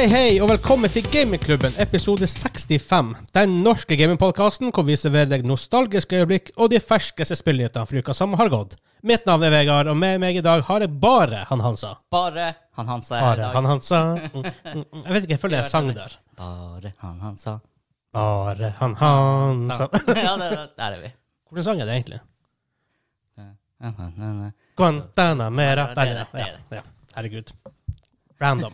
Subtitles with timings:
[0.00, 3.10] hei, hei, og velkommen til Gamingklubben, episode 65.
[3.36, 8.14] Den norske gamingpodkasten hvor vi serverer deg nostalgiske øyeblikk og de ferskeste spillnyhetene for uka
[8.16, 8.78] som har gått.
[9.04, 11.90] Mitt navn er Vegard, og med meg i dag har jeg bare han Hansa.
[12.08, 12.46] Bare
[12.78, 13.58] han Hansa er her i Bare dag.
[13.58, 14.00] han Hansa.
[14.40, 15.02] Mm, mm, mm.
[15.04, 16.14] Jeg vet ikke, jeg føler er sang der.
[16.38, 17.54] Bare han Hansa.
[18.16, 19.88] Bare han Hansa.
[20.16, 20.48] ja, det,
[20.78, 21.12] der er vi.
[21.50, 22.22] Hvordan sang er det egentlig?
[24.80, 25.90] Guantanamera.
[25.92, 26.80] Det Der, er det, det er ja.
[26.80, 26.86] ja.
[27.18, 27.52] Herregud.
[28.40, 28.72] Random.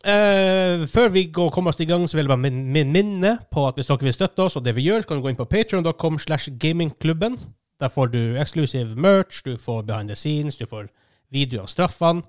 [0.00, 3.36] Uh, før vi går, kommer oss i gang, så vil jeg bare min, min minne
[3.52, 5.38] på at hvis dere vil støtte oss, og det vi gjør, kan du gå inn
[5.38, 7.36] på patreon.com slash gamingklubben.
[7.80, 10.88] Der får du exclusive merch, du får behind the scenes, du får
[11.32, 12.24] video av straffene.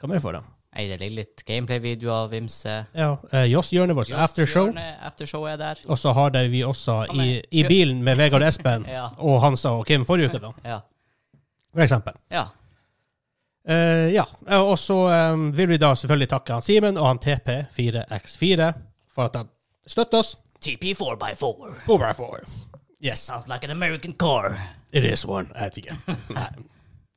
[0.00, 0.42] Hva mer får de?
[0.72, 2.78] Nei, det ligger litt gameplay-video av Vimse.
[2.96, 4.70] Ja, uh, Joss-hjørnet vårt, aftershow.
[5.04, 5.82] Aftershow er der.
[5.92, 9.04] Og så har vi også i, i bilen med Vegard Espen Ja.
[9.18, 10.54] og Hansa og Kim forrige uke, da.
[10.64, 10.78] Ja.
[11.74, 12.16] For eksempel.
[12.32, 12.46] ja.
[13.68, 14.96] Eh, ja, eh, og så
[15.32, 18.72] um, vil vi da selvfølgelig takke han Simen og han TP4X4
[19.14, 19.44] for at de
[19.86, 20.36] støtter oss.
[20.64, 21.74] TP4x4.
[21.86, 22.50] 4x4.
[23.04, 24.58] Yes, Sounds like an American car.
[24.92, 25.48] it is one.
[25.54, 25.96] Jeg vet ikke.
[26.38, 26.48] Nei,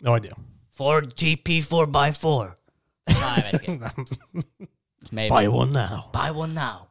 [0.02, 0.34] no idea.
[0.74, 2.54] Ford GP4x4.
[3.08, 3.92] Nei, jeg vet ikke.
[5.12, 5.30] Maybe.
[5.30, 6.09] Buy one now.
[6.14, 6.88] Buy one now.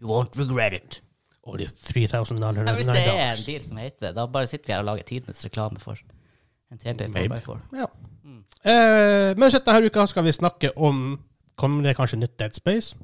[0.00, 1.02] You won't regret it.
[1.46, 2.76] Only 3999 dollars.
[2.76, 5.02] hvis det er en bil som heter det, da bare sitter vi her og lager
[5.08, 5.96] tidenes reklame for
[6.72, 7.58] en TP4x4.
[7.76, 7.86] Ja.
[8.64, 11.18] Eh, men denne uka skal vi snakke om
[11.54, 12.96] Kommer det kanskje nytt Dead Space?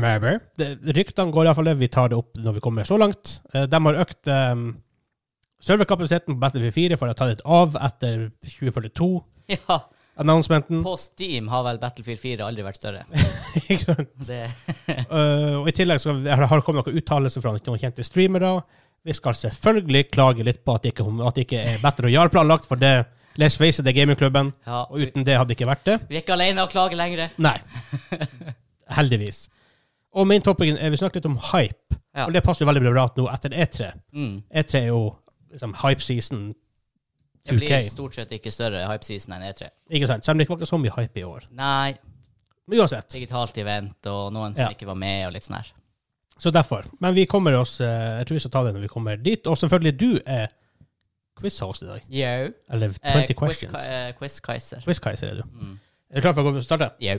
[0.00, 0.38] Maybe.
[0.56, 3.40] Det- Ryktene går iallfall vi tar det opp når vi kommer så langt.
[3.52, 4.62] Eh, de har økt um,
[5.60, 10.80] serverkapasiteten på Battlefield 4 for å ta litt av etter 2042-announcementen.
[10.86, 13.02] På Steam har vel Battlefield 4 aldri vært større.
[13.68, 14.30] Ikke sant?
[14.88, 18.54] Eh, og I tillegg så har det kommet noen uttalelser fra noen kjente streamere.
[19.04, 22.30] Vi skal selvfølgelig klage litt på at det ikke, at det ikke er Battle Royale
[22.32, 22.94] planlagt, for det
[23.38, 25.98] Let's face it, det er gamingklubben, ja, og uten det hadde det ikke vært det.
[26.08, 27.28] vi er ikke alene og klager lenger.
[27.38, 27.56] Nei.
[28.98, 29.48] Heldigvis.
[30.18, 31.98] Og main topicen er vi snakket litt om hype.
[32.16, 32.24] Ja.
[32.26, 33.90] Og det passer jo veldig bra nå etter E3.
[34.16, 34.32] Mm.
[34.50, 35.02] E3 er jo
[35.52, 36.48] liksom hype season
[37.48, 37.60] Det 2K.
[37.60, 39.68] blir stort sett ikke større hype-season enn E3.
[39.96, 40.24] Ikke sant?
[40.26, 41.46] Selv om det ikke var så mye hype i år.
[41.56, 41.94] Nei,
[42.68, 43.06] Men uansett.
[43.14, 44.70] digitalt event og noen som Ja.
[44.74, 45.70] ikke var med og litt sånn her.
[46.38, 46.84] Så derfor.
[47.00, 49.46] Men vi kommer oss eh, Jeg tror vi skal ta det når vi kommer dit.
[49.46, 50.48] Og selvfølgelig, du er
[51.38, 52.02] quiz-host i dag.
[52.10, 52.52] Yo.
[52.70, 53.86] Eller 20 Eh, quiz, questions.
[53.88, 54.80] eh, quiz Kaiser.
[54.86, 55.42] Quiz-Kaiser er du.
[55.52, 55.78] Mm.
[56.10, 56.90] Er du klar for å gå- starte?
[57.00, 57.18] Yo.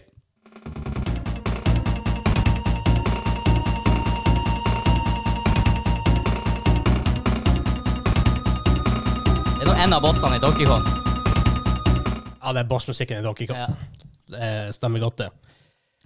[9.60, 10.86] Det er nå en av bossene i Donkey Kong.
[12.40, 13.60] Ja, det er bossmusikken i Donkey Kong.
[13.60, 13.68] Ja.
[14.30, 15.30] Det eh, stemmer godt, det.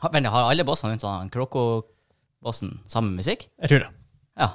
[0.04, 3.46] Har, vent, har alle bossene unntatt han Kroko-bossen samme musikk?
[3.62, 3.92] Jeg tror det.
[4.42, 4.50] Ja.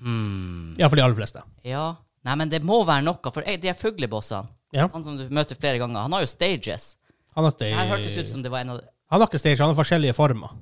[0.00, 0.76] Hmm.
[0.88, 1.42] for de aller fleste.
[1.66, 1.88] Ja.
[2.24, 4.48] Nei, men det må være noe, for jeg, de er fuglebossene.
[4.76, 4.86] Ja.
[4.92, 6.96] Han som du møter flere ganger, han har jo stages.
[7.34, 9.58] Han har, Det her hørtes ut som det var en av han har ikke stage,
[9.58, 10.52] han har forskjellige former.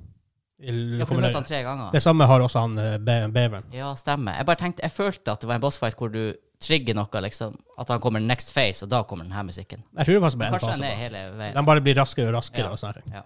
[0.59, 1.91] I- Ja, for du møtte han tre ganger.
[1.93, 3.63] Det samme har også han eh, be beveren.
[3.71, 4.35] Ja, stemmer.
[4.37, 7.53] Jeg bare tenkte, jeg følte at det var en bossfight hvor du trigger noe, liksom.
[7.79, 9.83] At han kommer next phase, og da kommer denne musikken.
[9.97, 11.53] Jeg tror det var som en Kanskje den er hele veien.
[11.55, 12.65] De bare blir raskere og raskere.
[12.65, 12.71] Ja.
[12.71, 13.13] og sånn.
[13.13, 13.21] Ja.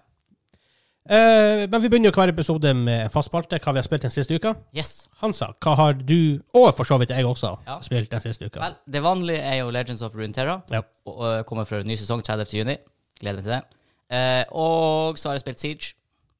[1.04, 4.06] Eh, men vi begynner jo hver episode med en fast spalte, hva vi har spilt
[4.06, 4.54] den siste uka.
[4.72, 5.08] Yes.
[5.20, 7.78] Hansa, hva har du, og for så vidt jeg også, Ja.
[7.84, 8.60] spilt den siste uka?
[8.62, 10.62] Vel, det vanlige er jo Legends of Runeterra.
[10.72, 10.80] Ja.
[11.06, 12.48] Og, og kommer fra ny sesong 30.
[12.56, 12.78] juni.
[13.20, 13.62] Gleder meg til det.
[14.10, 15.92] Eh, og så har jeg spilt Siege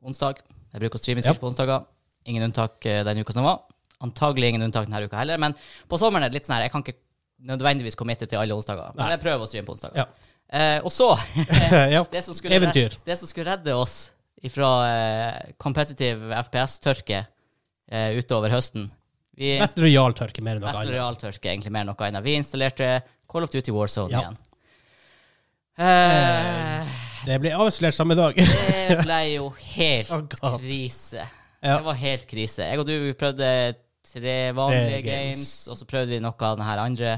[0.05, 0.41] onsdag.
[0.73, 1.41] Jeg bruker å streame Siege Ja.
[1.41, 1.85] på onsdager.
[2.27, 3.61] Ingen unntak eh, den uka som var.
[4.01, 5.37] Antagelig ingen unntak denne uka heller.
[5.39, 5.55] Men
[5.89, 6.97] på sommeren er det litt sånn her, jeg kan ikke
[7.45, 8.95] nødvendigvis committe til alle onsdager.
[8.97, 9.11] Men Nei.
[9.19, 9.97] jeg prøver å streame på onsdager.
[9.97, 10.07] Ja.
[10.55, 11.13] Eh, og så
[11.93, 12.03] ja.
[12.13, 12.89] det som, skulle Eventyr.
[12.97, 14.11] redde, det som skulle redde oss
[14.53, 17.21] fra eh, competitive FPS-tørke
[17.91, 18.91] eh, utover høsten
[19.37, 20.93] Vi Battle Royale-tørke mer enn noe annet.
[20.95, 22.23] Royale-tørke, egentlig mer enn noe annet.
[22.23, 22.91] Vi installerte
[23.31, 24.21] Call of Duty Warzone Ja.
[24.21, 24.37] igjen.
[25.79, 26.93] Eh,
[27.25, 28.37] Det ble avslørt samme dag.
[28.37, 30.13] det ble jo helt
[30.45, 31.25] Oh, krise.
[31.65, 31.79] Ja.
[31.81, 32.67] Det var helt krise.
[32.69, 33.49] Jeg og du prøvde
[34.05, 35.41] tre vanlige Tre games.
[35.41, 35.69] games.
[35.73, 37.15] og så prøvde vi noe av den her andre.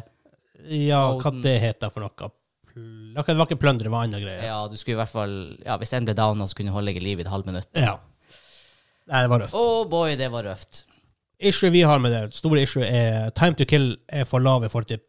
[0.70, 2.30] ja, hva det heter for noe?
[2.76, 4.42] Pl- Det var ikke plundre, det var andre greier.
[4.44, 5.32] Ja, du skulle i hvert fall
[5.64, 7.48] Ja, Hvis den ble downa, så kunne du holde deg i live i et halvt
[7.48, 7.70] minutt.
[7.80, 7.96] Ja.
[9.06, 9.54] Nei, det var røft.
[9.56, 10.84] Oh boy, det var røft.
[11.40, 14.70] Issue vi har med det, store issue, er time to kill er for lav i
[14.72, 15.02] forhold til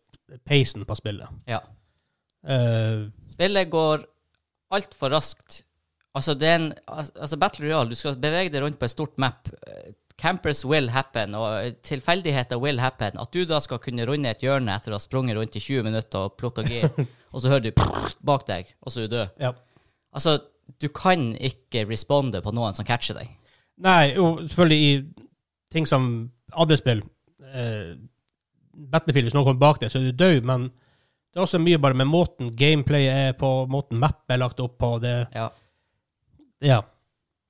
[0.47, 1.27] peisen på spillet.
[1.47, 1.59] Ja.
[2.47, 4.03] Uh, Spillet går
[4.75, 5.61] altfor raskt.
[6.17, 9.17] Altså, det er en, altså Battle Royale, du skal bevege deg rundt på et stort
[9.21, 9.47] map.
[10.17, 13.19] Campers will happen, og tilfeldigheter will happen.
[13.21, 15.85] At du da skal kunne runde et hjørne etter å ha sprunget rundt i 20
[15.85, 16.89] minutter og plukka gir,
[17.33, 17.83] og så hører du
[18.25, 19.41] bak deg, og så er du død.
[19.45, 19.53] ja.
[20.17, 20.39] Altså,
[20.81, 23.29] du kan ikke responde på noen som catcher deg.
[23.85, 24.95] Nei, jo, selvfølgelig i
[25.71, 26.07] ting som
[26.57, 27.03] AD-spill
[27.53, 27.93] eh,
[28.73, 31.77] Battlefield, hvis noen kommer bak deg, så er du død, men det er også mye
[31.81, 34.95] bare med måten gameplayet er på, måten map er lagt opp på.
[35.03, 35.49] Det, Ja.
[36.65, 36.81] Ja.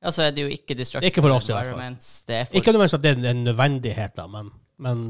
[0.03, 1.95] Ja, så er det jo ikke destructive Ikke for oss, i hvert fall.
[2.29, 5.05] Det er for Ikke nødvendigvis at det er en nødvendighet, da, men, men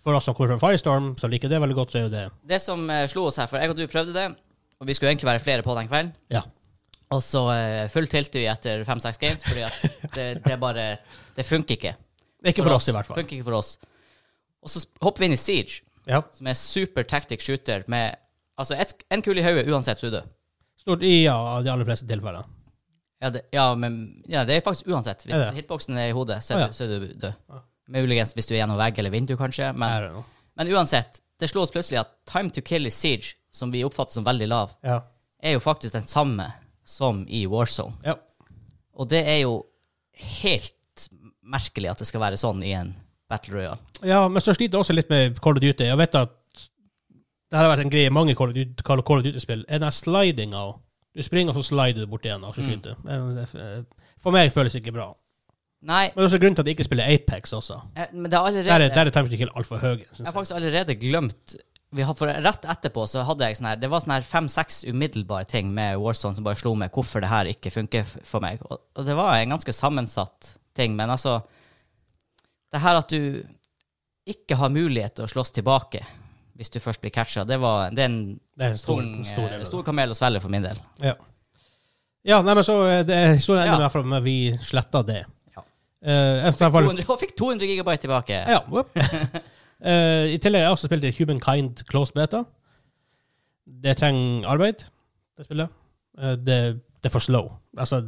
[0.00, 2.22] for oss som kommer fra Firestorm, som liker det veldig godt, så er jo det
[2.48, 4.26] Det som uh, slo oss her, for jeg og du prøvde det,
[4.80, 6.14] og vi skulle egentlig være flere på den kvelden.
[6.32, 6.44] Ja.
[7.10, 9.84] Og så uh, fulltilte vi etter fem-seks games, fordi at
[10.16, 10.88] det, det bare
[11.36, 11.94] Det funker ikke.
[12.46, 13.20] Ikke for oss, i hvert fall.
[13.20, 13.74] Funker ikke for oss.
[14.64, 16.22] Og så hopper vi inn i Siege, Ja.
[16.32, 18.16] som er super tactic shooter med
[18.60, 20.32] Altså, et, en kule i hodet uansett, så er du død.
[20.82, 22.44] Stort i ja, de aller fleste tilfeller.
[23.20, 25.22] Ja, det, ja, men ja, det er faktisk uansett.
[25.26, 25.58] Hvis Er det?
[25.60, 26.68] hitboksen er i hodet, så er, Å, ja.
[26.68, 27.34] du, så er du død.
[27.52, 27.58] Ja.
[27.90, 29.72] Muligens hvis du er gjennom vegg eller vindu, kanskje.
[29.76, 30.24] Men, I don't know.
[30.56, 34.12] men uansett, det slo oss plutselig at time to kill i Siege, som vi oppfatter
[34.16, 35.00] som veldig lav, Ja.
[35.42, 36.52] er jo faktisk den samme
[36.84, 37.94] som i Warzone.
[38.04, 38.14] ja.
[38.94, 39.64] Og det er jo
[40.12, 41.08] helt
[41.42, 42.94] merkelig at det skal være sånn i en
[43.30, 43.78] Battle Royale.
[44.04, 45.84] Ja, men så sliter jeg også litt med Call of Duty.
[45.86, 46.34] Jeg vet at
[47.50, 49.64] det her har vært en greie i mange Call of Duty- Call of Duty-spill.
[49.68, 50.64] Er den slidinga
[51.16, 52.68] Du springer, og så slider du bort igjen, og så Mm.
[52.68, 53.58] skyter du.
[53.58, 53.82] Eh,
[54.22, 55.08] For meg føles det ikke bra.
[55.82, 57.80] Nei, Men det er også grunnen til at jeg ikke spiller Apex også.
[57.96, 59.96] eh, men det er allerede Der er, der er time to kill altfor høy.
[59.98, 61.56] Jeg har faktisk allerede glemt
[61.92, 64.84] vi har for Rett etterpå så hadde jeg sånn her Det var sånn her fem-seks
[64.86, 68.60] umiddelbare ting med Warzone som bare slo meg hvorfor det her ikke funker for meg.
[68.70, 71.42] Og, og det var en ganske sammensatt ting, men altså
[72.72, 73.42] Det her at du
[74.28, 76.04] ikke har mulighet til å slåss tilbake
[76.60, 79.24] hvis du først blir catcha, det, var, det er en Det er en stor, tung,
[79.24, 80.80] stor eh, stor kamel å svelge for min del.
[81.00, 81.14] Ja.
[82.28, 83.88] ja, nei, men så eh, det er historien ender Ja.
[83.88, 85.22] i med at vi sletta det.
[85.56, 85.64] Ja.
[86.04, 88.42] Uh, Fikk 200, og fikk 200 gigabyte tilbake.
[88.44, 88.60] ja.
[89.80, 92.42] Eh, I tillegg har jeg også spilt Humankind Close Beta.
[93.64, 94.82] Det trenger arbeid,
[95.40, 95.70] det spillet.
[96.20, 96.58] Uh, det,
[97.00, 97.48] det er for slow.
[97.80, 98.02] Altså,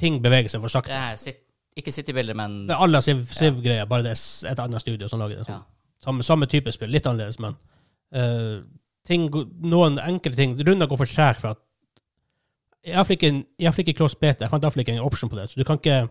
[0.00, 1.02] ting beveger seg for sakte.
[1.20, 1.42] sit,
[1.76, 5.42] ikke City-bilder, men Det er alle Civ-greier, bare det er et annet studio som lager
[5.42, 5.52] det.
[5.52, 5.60] ja.
[6.00, 7.60] Samme, samme type spill, litt annerledes, men
[8.12, 8.62] eh,
[9.06, 9.28] ting,
[9.62, 11.58] noen enkle ting Runder går for tregt for at
[12.84, 14.42] Iallfall ikke, i ikke close beta.
[14.44, 15.48] Jeg fant iallfall ikke en option på det.
[15.50, 16.08] Så du kan ikke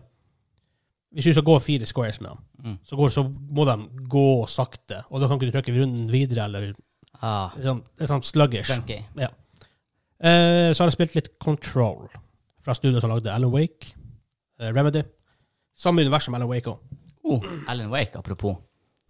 [1.12, 2.78] Hvis du skal gå fire squares med dem, Mm.
[2.84, 3.74] så, går, så må de
[4.08, 5.02] gå sakte.
[5.10, 6.72] Og da kan ikke du trykke runden videre, eller
[7.20, 8.70] Ah, sånn, det er sånn sluggish.
[9.18, 9.28] Ja.
[10.22, 12.08] Eh, så har jeg spilt litt Control,
[12.62, 13.94] fra studioet som lagde Alan Wake.
[14.58, 15.02] eh, Remedy.
[15.74, 16.78] Samme univers som Alan Wake òg.
[17.24, 18.56] Oh, Alan Wake, apropos.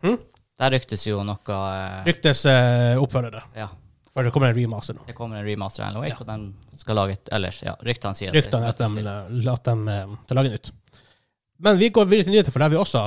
[0.03, 0.19] Hm?
[0.63, 3.43] Der ryktes jo noe eh, Ryktes uh, oppfølgere.
[3.59, 3.67] Ja,
[4.15, 5.03] For det kommer en remaster nå.
[5.09, 6.45] det kommer en remaster av Alan og den
[6.79, 10.55] skal lage et Eller, ja, ryktene sier Ryktene at de, at de eh, skal lage
[10.55, 10.73] nytt.
[11.63, 13.03] Men vi går videre til nyheter, for der har vi også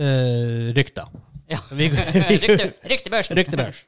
[0.00, 1.06] uh, rykter.
[1.48, 1.60] Ja.
[1.70, 2.00] Vi, vi,
[2.44, 3.36] Rykte, ryktebørsen.
[3.40, 3.78] Ryktebørs.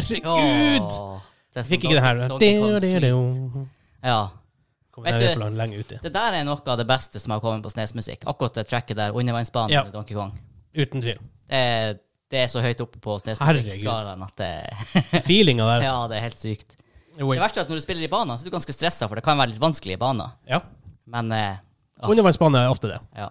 [0.00, 0.90] Herregud!
[0.90, 2.20] Åh, det er sånn Fikk ikke det her.
[2.28, 3.68] Donkey Kong Sweet.
[4.04, 4.18] Ja.
[4.90, 5.98] Kom Vet du- lenge ute.
[6.02, 8.24] Det der er noe av det beste som har kommet på Snesmusikk.
[8.26, 9.84] Akkurat det tracket der, undervannsbanen Ja.
[9.84, 10.32] med Donkey Kong.
[10.74, 11.18] Uten tvil.
[11.48, 11.94] Det er,
[12.30, 13.18] det er så høyt oppe på.
[13.22, 15.82] Snesmusikk-skalaen at det Feelinga der.
[15.88, 16.76] Ja, det er helt sykt.
[17.20, 17.34] Oi.
[17.36, 19.14] Det verste er at når du spiller i baner, så er du ganske stressa, for
[19.18, 20.30] det kan være litt vanskelige baner.
[20.48, 20.60] Ja.
[21.06, 21.56] Men eh,
[22.00, 22.08] Ah.
[22.08, 22.96] Undervannsbane er ofte det.
[23.14, 23.26] ja.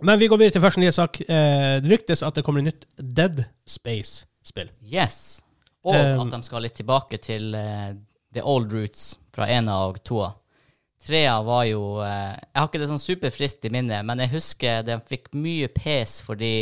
[0.00, 1.18] Men vi går videre til første nyhetssak.
[1.20, 4.70] Eh, det ryktes at det kommer et nytt Dead Space-spill.
[4.80, 5.42] Yes.
[5.86, 7.94] Og Um, at de skal litt tilbake til uh,
[8.34, 10.32] the old roots fra ena og toa.
[10.98, 14.82] Trea var jo uh, Jeg har ikke det sånn superfriskt i minnet, men jeg husker
[14.86, 16.52] de fikk mye pes fordi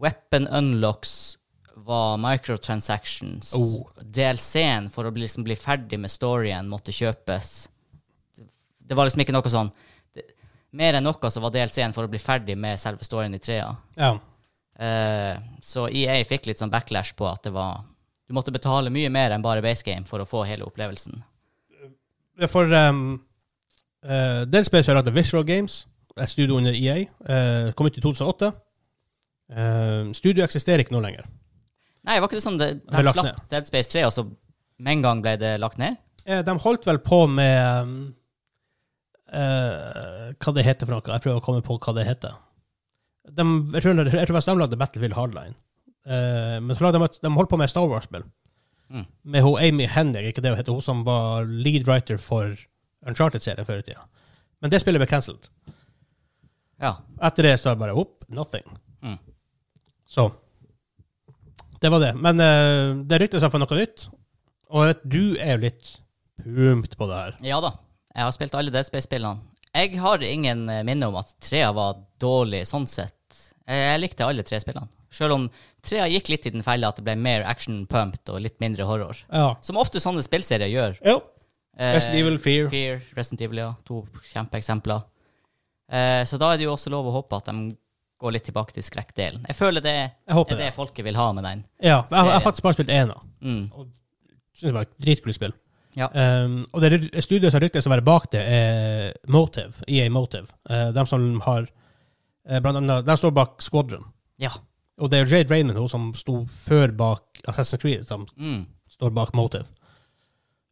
[0.00, 1.36] weapon unlocks
[1.80, 3.52] var microtransactions.
[3.56, 3.88] Oh.
[4.00, 7.52] DLC-en for å bli, liksom, bli ferdig med storyen måtte kjøpes.
[8.36, 8.46] Det,
[8.78, 9.72] det var liksom ikke noe sånn
[10.14, 10.26] det,
[10.76, 13.72] Mer enn noe så var DLC-en for å bli ferdig med selve storyen i trea.
[13.98, 14.14] Ja.
[14.80, 17.82] Uh, så EA fikk litt sånn backlash på at det var
[18.30, 21.16] Du måtte betale mye mer enn bare base game for å få hele opplevelsen.
[22.46, 23.00] For um,
[24.06, 25.80] uh, Dead Space har lagd Visual Games,
[26.14, 27.08] et studio under EA.
[27.26, 28.52] Uh, kom ut i 2008.
[29.50, 31.26] Uh, studio eksisterer ikke nå lenger.
[32.06, 33.40] Nei, var ikke det sånn de, de slapp ned.
[33.50, 34.24] Dead Space 3, og så
[34.78, 35.98] med en gang ble det lagt ned?
[36.22, 37.96] Uh, de holdt vel på med um,
[39.34, 41.16] uh, Hva det heter for noe?
[41.16, 42.38] Jeg prøver å komme på hva det heter.
[43.26, 45.58] De, jeg tror jeg tror faktisk de lagde Battlefield Hardline.
[46.06, 48.24] Eh, men så de, de holdt på med Star Wars-spill.
[48.90, 49.06] Mm.
[49.22, 52.56] Med hun Amy Hennig, ikke det hun heter, hun som var lead writer for
[53.06, 54.06] Uncharted-serien før i tida.
[54.60, 55.48] Men det spillet ble cancelled.
[56.80, 56.96] Ja.
[57.22, 58.66] Etter det så er det bare opp, nothing.
[59.04, 59.18] Mm.
[60.08, 60.30] Så
[61.80, 62.14] Det var det.
[62.20, 64.08] Men uh, det ryktes for noe nytt.
[64.70, 65.86] Og vet, du er jo litt
[66.44, 67.38] pumped på det her.
[67.52, 67.72] ja da.
[68.10, 69.40] Jeg har spilt alle Dead Space-spillene.
[69.70, 73.14] Jeg har ingen eh, minne om at trea var dårlig sånn sett.
[73.70, 74.90] Jeg likte alle tre spillene.
[75.10, 75.48] Selv om
[75.82, 79.18] trea gikk litt i den fella at det ble mer action-pumped og litt mindre horror.
[79.32, 79.56] Ja.
[79.66, 80.98] Som ofte sånne spillserier gjør.
[81.06, 81.16] Jo.
[81.78, 82.68] Eh, Resident Evil, Fear.
[82.70, 83.70] Fear, Resident Evil, ja.
[83.88, 85.02] To kjempeeksempler.
[85.90, 87.72] Eh, så da er det jo også lov å håpe at de
[88.20, 89.46] går litt tilbake til skrekkdelen.
[89.48, 90.74] Jeg føler det Jeg er det det.
[90.76, 91.64] folket vil ha med den.
[91.82, 93.22] Ja, jeg, jeg har faktisk bare spilt én av.
[93.40, 93.64] Mm.
[94.54, 95.54] Syns det var et dritkult spill.
[95.98, 96.06] Ja.
[96.14, 99.80] Um, og det ry- studioet som ryktes å være bak det, er Motive.
[99.88, 100.52] EA Motive.
[100.70, 104.04] Uh, de som har uh, Blant annet De står bak Squadron.
[104.38, 104.52] Ja.
[105.00, 108.66] Og det er Jade Raymond hun som sto før bak Assassin's Creed, som Mm.
[108.90, 109.64] står bak Motive.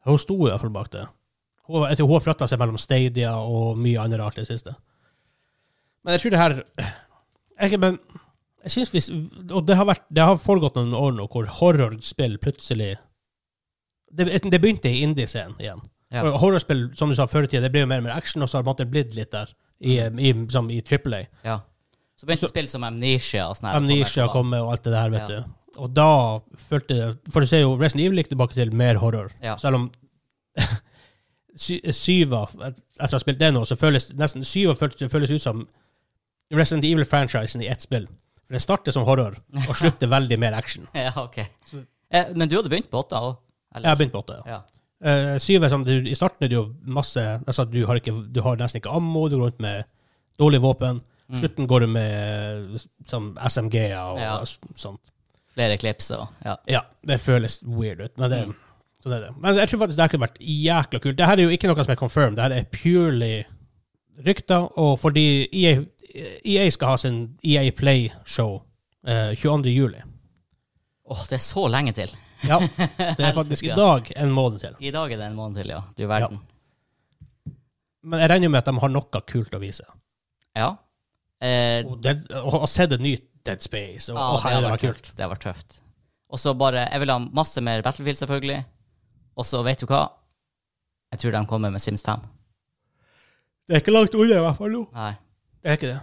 [0.06, 1.06] Hun sto i hvert fall bak det.
[1.68, 4.48] Hun, jeg tror hun har flytta seg mellom Stadia og mye annet rart i det
[4.48, 4.74] siste.
[6.04, 6.62] Men jeg tror det her
[7.60, 7.98] jeg, men,
[8.62, 9.08] jeg synes hvis,
[9.50, 12.96] Og det har, vært, det har foregått noen år nå hvor horrorspill plutselig
[14.14, 15.80] Det, det begynte i indie-scenen igjen.
[16.10, 16.22] Ja.
[16.40, 18.48] Horrorspill, som du sa før i tida, det ble jo mer og mer action, og
[18.48, 21.26] så har det blitt litt der i, i, som i AAA.
[21.44, 21.58] Ja.
[22.18, 24.92] Så begynte å spille som Amnesia og sånne her Amnesia kom med og alt det
[24.96, 25.40] der, vet Ja.
[25.40, 25.54] du.
[25.78, 26.06] Og da
[26.58, 29.30] følte jeg For du ser jo, Resident Evil gikk tilbake til mer horror.
[29.44, 29.56] Ja.
[29.62, 29.90] Selv om
[31.58, 35.44] sy syva Etter å ha spilt det nå, så føles nesten syva føles, føles ut
[35.44, 35.66] som
[36.54, 38.08] Resident Evil-franchisen i ett spill.
[38.48, 39.36] For det starter som horror,
[39.68, 40.88] og slutter veldig mer action.
[40.96, 41.38] Ja, ok.
[42.10, 43.36] Eh, men du hadde begynt på åtta òg?
[43.76, 44.40] Jeg har begynt på åtte.
[44.48, 44.58] Ja.
[44.58, 44.74] Ja.
[44.98, 48.10] Uh, syv er sånn, du, I starten er det jo masse altså du, har ikke,
[48.34, 49.84] du har nesten ikke ammo, du går rundt med
[50.40, 50.98] dårlig våpen.
[51.28, 51.38] Mm.
[51.42, 52.80] Slutten går du med
[53.10, 54.36] sånn SMG-er og Ja.
[54.80, 55.10] sånt.
[55.54, 56.56] Flere klips og Ja.
[56.66, 58.54] Ja, det føles weird ut, men det, Mm.
[59.04, 59.36] det er det.
[59.40, 61.16] Men jeg tror faktisk det kunne vært jækla kult.
[61.16, 63.44] Det her er jo ikke noe som er confirmed, det her er purely
[64.24, 65.84] rykter, og fordi EA,
[66.44, 68.62] EA skal ha sin EA Play-show
[69.06, 69.68] eh, 22.
[69.74, 70.00] juli.
[71.10, 72.08] Åh, det er så lenge til.
[72.44, 72.58] Ja,
[73.18, 74.74] det er faktisk i dag en måned til.
[74.80, 75.82] I dag er det en måned til, ja.
[75.96, 76.40] Du verden.
[78.02, 79.84] Men jeg regner jo med at de har noe kult å vise.
[80.56, 80.76] Ja.
[81.38, 84.08] Eh, Dead, og, og se det nye Dead Space.
[84.12, 85.12] Og, ja, og, det her, har det var vært.
[85.16, 85.78] Det har vært tøft.
[86.28, 88.64] Og så bare Jeg vil ha masse mer Battlefield, selvfølgelig.
[89.38, 90.06] Og så, vet du hva?
[91.14, 92.26] Jeg tror de kommer med Sims 5.
[93.68, 94.74] Det er ikke langt unna, i hvert fall.
[94.96, 95.12] Nei.
[95.62, 96.00] Det er ikke det.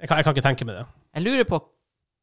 [0.00, 0.86] Jeg kan, jeg kan ikke tenke meg det.
[1.14, 1.58] Jeg lurer på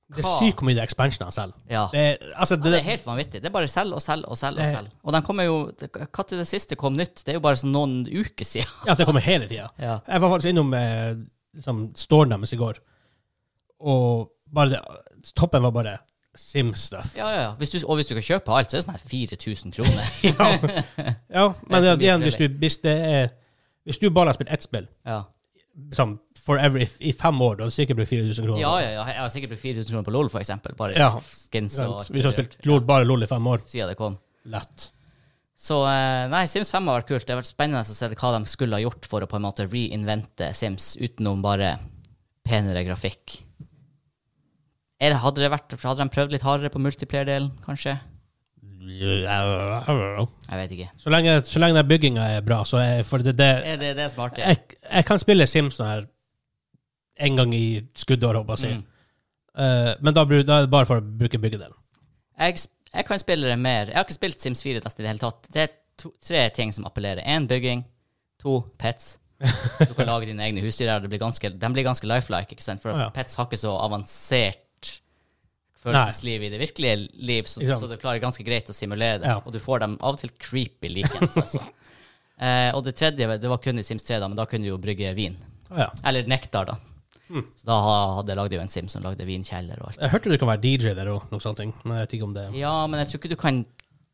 [0.08, 1.56] Det er hva sykt mye det er expansioner selv.
[1.70, 1.86] Ja.
[1.92, 3.42] Det er, det, Ja, det, det er helt vanvittig.
[3.44, 4.60] Det er bare selg og selg og selg.
[4.60, 4.94] Og selv selg.
[5.04, 5.58] Og de kommer jo
[5.94, 7.22] Hva til det siste kom nytt?
[7.24, 8.72] Det er jo bare sånn noen uker siden.
[8.88, 9.68] ja, det kommer hele tida.
[9.78, 10.00] Ja.
[10.08, 11.20] Jeg var faktisk innom eh,
[11.58, 12.80] liksom, storen deres i går,
[13.80, 14.80] og bare det,
[15.36, 15.98] toppen var bare
[16.38, 17.16] Sim-stuff.
[17.18, 17.52] Ja, ja, ja.
[17.58, 20.10] Hvis du, og hvis du kan kjøpe alt, så er det sånn her 4000 kroner.
[20.30, 20.50] ja.
[21.34, 23.32] ja, men Det igjen, hvis, du, hvis, det er,
[23.90, 25.24] hvis du bare har spilt ett spill Ja.
[25.90, 28.62] liksom, forever i, i fem år, da har du sikkert blitt 4000 kroner.
[28.62, 29.08] ja, ja, ja.
[29.16, 30.78] Jeg har sikkert brukt 4000 kroner på LOL, for eksempel.
[30.78, 31.10] Bare Ja.
[31.26, 32.06] skins og?
[32.14, 34.20] Hvis du har spilt LOL, bare LOL i fem år, siden det kom.
[34.46, 34.92] lett.
[35.58, 37.26] Så eh, nei, Sims 5 har vært kult.
[37.26, 39.48] Det har vært spennende å se hva de skulle ha gjort for å på en
[39.48, 41.76] måte reinvente Sims utenom bare
[42.48, 43.40] penere grafikk.
[44.98, 47.98] Det, hadde, det vært, hadde de prøvd litt hardere på multiplayer-delen, kanskje?
[50.48, 50.88] Jeg vet ikke.
[51.02, 53.96] Så lenge, så lenge den bygginga er bra, så er for det, det Er det
[53.98, 54.54] det er smart, ja.
[54.54, 56.06] jeg, jeg kan spille Sims sånn her
[57.28, 57.66] en gang i
[57.98, 58.72] skuddår, håper jeg å si.
[58.78, 58.86] Mm.
[59.58, 61.78] Uh, men da, da er det bare for å bruke byggedelen.
[62.38, 63.92] Jeg, jeg kan spille det mer.
[63.92, 65.50] Jeg har ikke spilt Sims 4 nesten i det hele tatt.
[65.54, 67.24] Det er to, tre ting som appellerer.
[67.28, 67.86] Én bygging.
[68.44, 69.18] To pets.
[69.38, 71.04] Du kan lage dine egne husdyr her.
[71.04, 72.82] De blir ganske, ganske lifelike, ikke sant?
[72.84, 73.10] For ja.
[73.14, 74.64] pets har ikke så avansert
[75.78, 79.30] følelsesliv i det virkelige liv, så, så du klarer ganske greit å simulere det.
[79.30, 79.42] Ja.
[79.46, 81.64] Og du får dem av og til creepy likens, altså.
[82.38, 84.70] Eh, og det tredje det var kun i Sims 3, da, men da kunne du
[84.70, 85.34] jo brygge vin.
[85.74, 85.88] Ja.
[86.06, 86.76] Eller nektar, da.
[87.28, 87.44] Hmm.
[87.60, 90.00] Så da hadde jeg lagd jo en Sim som lagde vinkjeller og alt.
[90.00, 91.60] Jeg hørte du kan være DJ der òg, noe sånt.
[91.60, 93.58] Men jeg vet ikke om det Ja, men jeg tror ikke du kan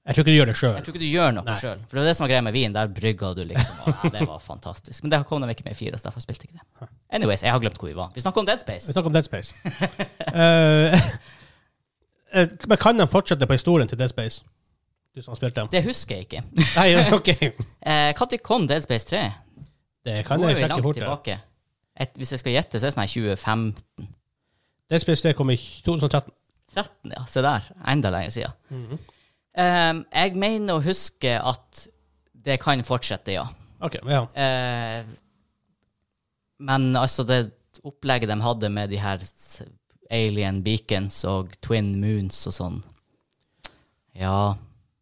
[0.04, 0.74] Jeg tror ikke du gjør det sjøl.
[0.76, 1.84] Jeg tror ikke du gjør noe sjøl.
[1.88, 2.74] For det var det som var greia med vin.
[2.76, 3.78] Der brygga du liksom.
[3.86, 5.04] Og, ja, det var fantastisk.
[5.04, 6.90] Men det kom de ikke med i fire, så derfor spilte jeg ikke det.
[7.14, 8.10] Anyways, jeg har glemt hvor vi var.
[8.16, 8.90] Vi snakker om Dead Space.
[8.90, 9.54] Vi snakker om Dead Space.
[10.34, 11.00] Eh,
[12.34, 14.42] eh, men kan de fortsette på historien til Dead Space?
[15.14, 15.68] Du som har spilt dem?
[15.70, 16.44] Det husker jeg ikke.
[16.76, 17.30] Nei, ok.
[17.86, 19.24] Eh, Når kom Dead Space 3?
[20.04, 20.96] Det kan er jeg sjekke fort.
[20.98, 21.36] tilbake.
[22.00, 24.14] Et, hvis jeg skal gjette, så er det sånn her 2015.
[24.90, 26.34] Det Space 3 kom i 2013.
[26.74, 27.26] 13, ja.
[27.30, 27.68] Se der.
[27.88, 28.52] Enda lenger siden.
[28.70, 29.00] Mm -hmm.
[29.92, 31.88] um, jeg mener å huske at
[32.46, 33.48] det kan fortsette, ja.
[33.80, 34.24] Ok, ja.
[34.24, 35.06] Uh,
[36.60, 37.52] men altså, det
[37.84, 39.20] opplegget de hadde med de her
[40.12, 42.84] alien beacons og twin moons og sånn
[44.14, 44.54] Ja.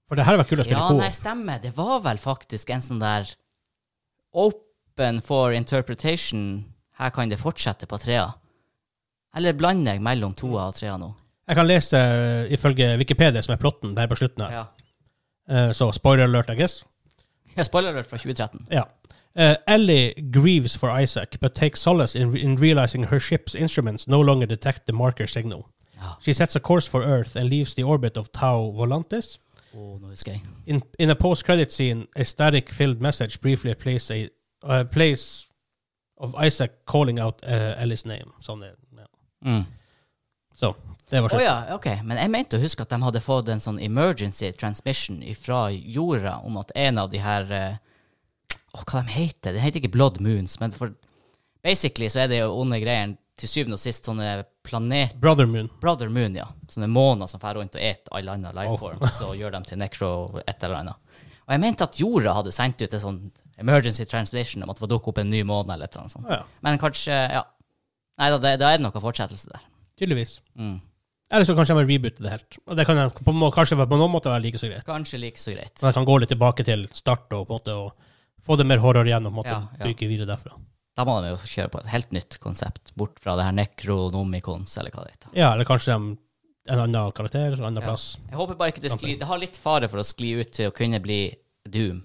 [0.07, 0.97] For det her var kult å spille Ja, på.
[0.97, 1.59] nei, stemmer.
[1.59, 3.27] Det var vel faktisk en sånn der
[4.31, 6.70] open for interpretation.
[7.01, 8.27] Her kan det fortsette på trea.
[9.35, 11.09] Eller blander jeg mellom toa og trea nå?
[11.47, 14.51] Jeg kan lese eh, ifølge Wikipedia, som er plotten der på slutten her.
[14.53, 14.65] Ja.
[15.49, 16.85] Eh, så spoiler alert, I guess.
[17.57, 18.67] ja spoiler alert fra 2013.
[18.71, 18.83] Ja.
[19.33, 24.21] Uh, Ellie grieves for Isaac, but takes solace in, in realizing her ship's instruments no
[24.21, 25.65] longer detect the marker signal.
[25.95, 26.09] Ja.
[26.21, 29.39] She sets a course for Earth and leaves the orbit of Tau Volantis.
[29.73, 30.41] Oh, jeg.
[30.65, 34.27] In, in a post-credit scene, a static-filled message briefly plays a
[34.63, 35.47] uh, plays
[36.21, 38.29] of Isaac calling out uh, Ellis name.
[38.45, 39.07] Sånn er ja.
[39.47, 39.63] Mm.
[40.53, 40.73] Så,
[41.09, 41.87] det var Å Oh, ja, ok.
[42.05, 46.37] Men jeg mente å huske at de hadde fått en sånn emergency transmission fra jorda
[46.45, 47.79] om at en av de her uh,
[48.75, 49.59] Åh, hva de heter de?
[49.63, 50.93] heter ikke Blood Moons, men for
[51.65, 55.15] basically så er det jo onde greiene til syvende og sist sånne planet...
[55.19, 55.67] Brother Moon.
[55.81, 56.45] Brother Moon, ja.
[56.69, 58.59] Sånne måner som drar rundt og et alle andre Oh.
[58.61, 60.11] lifeforms og gjør dem til necro
[60.45, 61.17] et eller annet.
[61.47, 63.19] Og jeg mente at jorda hadde sendt ut en sånn
[63.61, 66.27] emergency translation om at det var dukket opp en ny måned eller noe sånt.
[66.29, 67.43] Ja, Men kanskje, ja.
[68.19, 69.61] Nei da, det- da er det noe fortsettelse der.
[70.01, 70.39] tydeligvis.
[70.57, 70.79] Mm.
[71.31, 72.57] Eller så kanskje de må reboote det helt.
[72.67, 74.83] Og det kan jeg- på, må- kanskje på noen måte være like så greit.
[74.85, 75.77] Kanskje like så greit.
[75.81, 77.93] Men jeg kan gå litt tilbake til start og på måte og
[78.43, 79.85] få det mer horror igjen og på måte Ja, ja.
[79.85, 80.57] bygge videre derfra.
[80.97, 84.77] Da må de jo kjøre på et helt nytt konsept, bort fra det her Necronomicons,
[84.77, 85.29] eller hva det heter.
[85.37, 86.17] Ja, eller kanskje de,
[86.67, 87.87] en annen karakter, en annen Ja.
[87.87, 88.17] plass.
[88.29, 90.69] Jeg håper bare ikke det sklir Det har litt fare for å skli ut til
[90.69, 91.35] å kunne bli
[91.69, 92.03] Doom.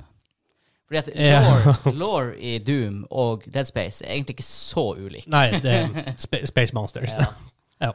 [0.87, 5.26] Fordi at lore, law i Doom og Dead Space er egentlig ikke så ulik.
[5.26, 7.11] Nei, det er sp Space Monsters.
[7.11, 7.26] Ja.
[7.81, 7.90] Ja.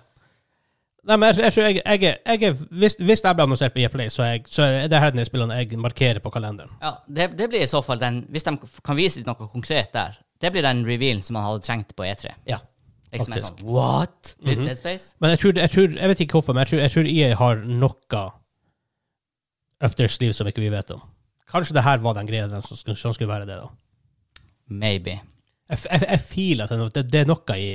[1.03, 4.09] Nei, men jeg, tror jeg, jeg, jeg hvis, hvis jeg blir annonsert på EA Play,
[4.13, 6.69] så, jeg, så er det her de spillene jeg markerer på kalenderen.
[6.81, 8.53] Ja, det, det blir i så fall den Hvis de
[8.85, 12.35] kan vise noe konkret der, det blir den revealen som man hadde trengt på E3.
[12.45, 12.59] Ja.
[13.11, 13.47] Liksom Faktisk.
[13.47, 14.35] sånn What?
[14.39, 14.65] Mm -hmm.
[14.65, 15.15] Dead Space?
[15.19, 17.35] Men jeg tror, jeg tror, jeg vet ikke hvorfor, men jeg tror, jeg tror EA
[17.35, 18.31] har noe
[19.83, 21.01] up their sleeve som ikke vi vet om.
[21.51, 23.67] Kanskje det her var den greia som skulle, som skulle være det, da.
[24.71, 25.17] Maybe.
[25.71, 27.67] Jeg, jeg, jeg feeler at det, det, det er noe i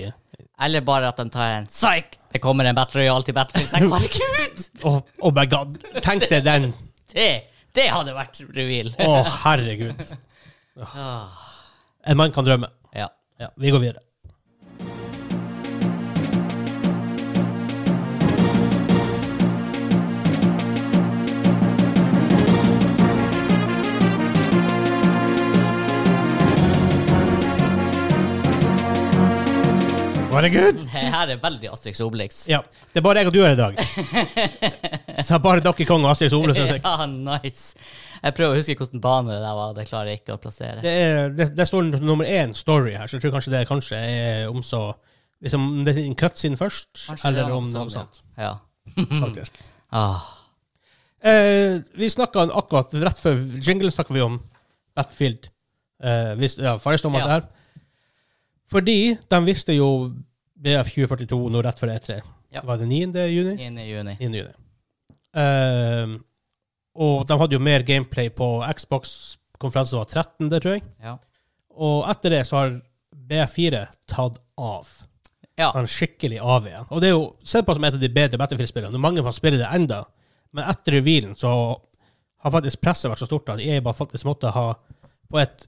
[0.64, 2.16] Eller bare at de tar en psyk!
[2.32, 3.86] Det kommer en Battle Royale til Battlefield 6.
[3.92, 4.64] Herregud!
[4.88, 5.76] Oh, oh my god!
[6.04, 6.70] Tenk deg den!
[7.16, 7.28] Det,
[7.76, 8.90] det hadde vært reveal.
[9.00, 10.00] Å, herregud.
[10.76, 11.32] Ah,
[12.04, 12.68] En mann kan drømme.
[12.92, 13.06] ja.
[13.40, 14.02] Ja, vi går videre.
[30.42, 30.72] Det?
[30.82, 32.42] Det her er veldig Asterix og Obelix.
[32.50, 32.60] Ja.
[32.92, 33.78] Det er bare jeg og du her i dag.
[35.26, 36.58] Så bare Donkey Kong og Astrid Obelix.
[36.58, 36.82] Jeg.
[36.84, 37.74] Ja, nice.
[38.22, 39.74] Jeg prøver å huske hvilken bane det der var.
[39.76, 40.80] Det klarer jeg ikke å plassere.
[40.84, 44.48] er, det, det står nummer én story her, så jeg tror kanskje det kanskje er
[44.50, 44.82] om så
[45.44, 48.22] liksom, Det er en cutscene først, Kanskje det eller om noe sånt.
[48.40, 48.56] Ja.
[49.24, 49.62] Faktisk.
[49.94, 50.32] Ah,
[51.26, 54.36] Eh, vi snakka akkurat rett før jingle snakka vi om
[54.94, 55.48] Battlefield.
[56.04, 57.26] Eh, hvis, ja, Firestorm og Ja.
[57.26, 57.46] det her.
[58.70, 59.88] Fordi de visste jo
[60.56, 62.20] BF 2042 nå rett før E3.
[62.54, 62.62] Ja.
[62.66, 63.26] Var det 9.
[63.30, 63.56] juni?
[63.70, 63.84] 9.
[63.90, 64.16] juni.
[64.20, 64.40] 9.
[64.40, 64.54] juni.
[65.36, 66.14] Eh,
[66.96, 68.48] og de hadde jo mer gameplay på
[68.78, 69.36] Xbox.
[69.60, 70.84] Konferansen var 13., det tror jeg.
[71.04, 71.16] Ja.
[71.76, 72.78] Og etter det så har
[73.28, 74.88] BF4 tatt av.
[75.56, 75.70] ja.
[75.72, 76.88] Sånn skikkelig av igjen.
[76.90, 79.00] Og det er jo sett på som et av de bedre Battlefield-spillene.
[79.00, 80.02] Mange som spiller det enda.
[80.56, 81.52] Men etter revealen så
[82.44, 84.66] har faktisk presset vært så stort at jeg bare faktisk måtte ha
[85.32, 85.66] på et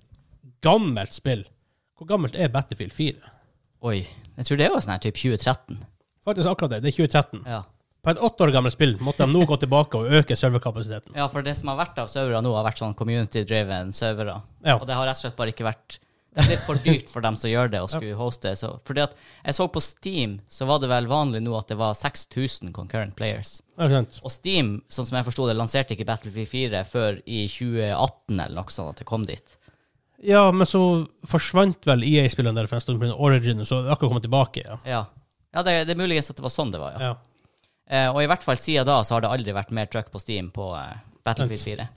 [0.65, 1.45] gammelt spill
[1.99, 3.33] Hvor gammelt er Battlefield 4?
[3.89, 3.99] Oi.
[4.39, 5.79] Jeg tror det var sånn her typ 2013.
[6.29, 6.81] Faktisk akkurat det.
[6.85, 7.45] Det er 2013.
[7.49, 7.63] Ja.
[8.05, 11.17] På et åtte år gammelt spill måtte de nå gå tilbake og øke serverkapasiteten.
[11.19, 14.37] ja, for det som har vært av servere nå, har vært sånn community-driven servere.
[14.63, 14.77] Ja.
[14.79, 15.99] Og det har rett og slett bare ikke vært
[16.39, 18.53] Det er litt for dyrt for dem som gjør det, å skulle hoste.
[18.55, 21.79] Så, fordi at jeg så på Steam, så var det vel vanlig nå at det
[21.81, 23.57] var 6000 concurrent players.
[23.81, 23.89] Ja.
[24.23, 28.55] Og Steam, sånn som jeg forsto det, lanserte ikke Battlefield 4 før i 2018 eller
[28.61, 29.58] noe sånt at det kom dit.
[30.23, 30.83] Ja, men så
[31.31, 33.15] forsvant vel EA-spillene der for en stund pga.
[33.15, 34.65] Origin, så akkurat kommet tilbake.
[34.67, 34.79] Ja.
[34.89, 35.05] Ja,
[35.55, 37.11] ja det, det er muligens at det var sånn det var, ja.
[37.13, 37.45] ja.
[37.89, 40.21] Eh, og i hvert fall siden da så har det aldri vært mer trøkk på
[40.21, 41.89] Steam på eh, Battlefield 4.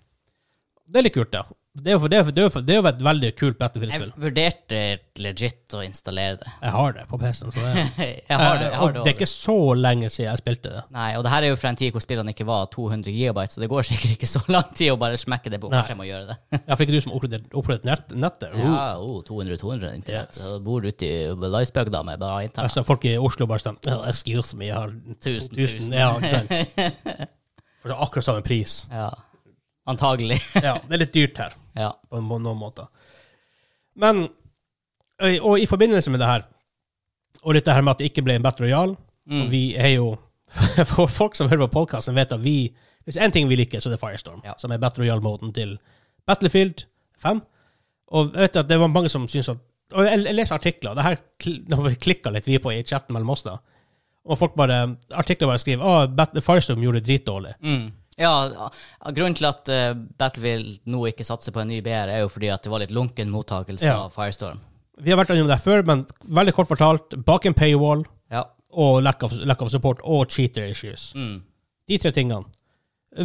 [0.91, 1.43] Det er litt kult, ja.
[1.71, 4.09] Det er jo, for, for, for, et veldig kult Jeg Battlefield-spill.
[4.19, 4.79] vurderte
[5.23, 6.49] legit å installere det.
[6.65, 7.53] Jeg har det på PC-en.
[7.55, 7.61] det
[8.27, 10.81] jeg har det, jeg har det det er ikke så lenge siden jeg spilte det.
[10.91, 13.39] Nei, og det her er jo fra en tid hvor spillene ikke var 200 GB,
[13.53, 15.71] så det går sikkert ikke så lang tid å bare smekke det på.
[15.71, 15.85] Nei.
[15.95, 16.37] og gjøre det.
[16.73, 18.51] Jeg fikk du som oppgradert nett, nettet.
[18.51, 18.67] Uh.
[18.67, 20.43] Ja, oh, 200-200 internett.
[20.43, 20.59] Yes.
[20.67, 22.67] Bor ute i Laisbygda med bare internett.
[22.67, 24.91] Altså, folk i Oslo bare sånn oh, Excuse me, jeg har
[25.23, 25.55] Tusen, 1000.
[25.55, 25.95] tusen.
[25.95, 27.27] Ja, ikke sant.
[27.81, 28.81] For det akkurat samme pris.
[28.91, 29.13] Ja.
[29.89, 30.39] Antagelig.
[30.67, 31.91] Ja, det er litt dyrt her, ja.
[32.09, 32.85] på på noen måter.
[33.95, 34.27] Men
[35.41, 36.43] Og i forbindelse med det her,
[37.43, 38.97] og litt det her med at det ikke ble en Battle Royale
[39.29, 39.41] Mm.
[39.43, 40.15] Og vi er jo
[40.89, 42.71] For folk som hører på podkasten, vet at vi
[43.05, 44.55] Hvis én ting vi liker, så er det Firestorm, Ja.
[44.57, 45.75] som er Battle Royale-moden til
[46.27, 46.85] Battlefield
[47.21, 47.41] 5.
[48.17, 49.57] Og vet at det var mange som syns at
[49.93, 53.29] Og jeg, jeg leser artikler, det her kl- klikka litt vi på i chatten mellom
[53.29, 53.57] oss, da.
[54.25, 57.53] Og folk bare Artikler bare skriver ah, oh, Firestorm gjorde det dritdårlig.
[57.61, 57.91] Mm.
[58.21, 58.69] Ja,
[59.15, 62.51] grunnen til at eh, Battlefield nå ikke satser på en ny BR, er jo fordi
[62.53, 63.97] at det var litt lunken mottakelse Ja.
[64.05, 64.59] av Firestorm.
[65.01, 68.43] Vi har vært innom det før, men veldig kort fortalt, bak en paywall, Ja.
[68.71, 71.13] og lack of, lack of support og cheater issues.
[71.15, 71.41] Mm.
[71.89, 72.45] De tre tingene.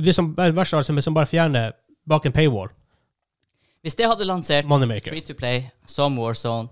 [0.01, 1.73] Hvis han, verst han bare fjerner
[2.09, 2.69] bak en paywall,
[3.87, 5.11] Hvis det hadde lansert moneymaker.
[5.13, 6.69] Free to play som Warzone,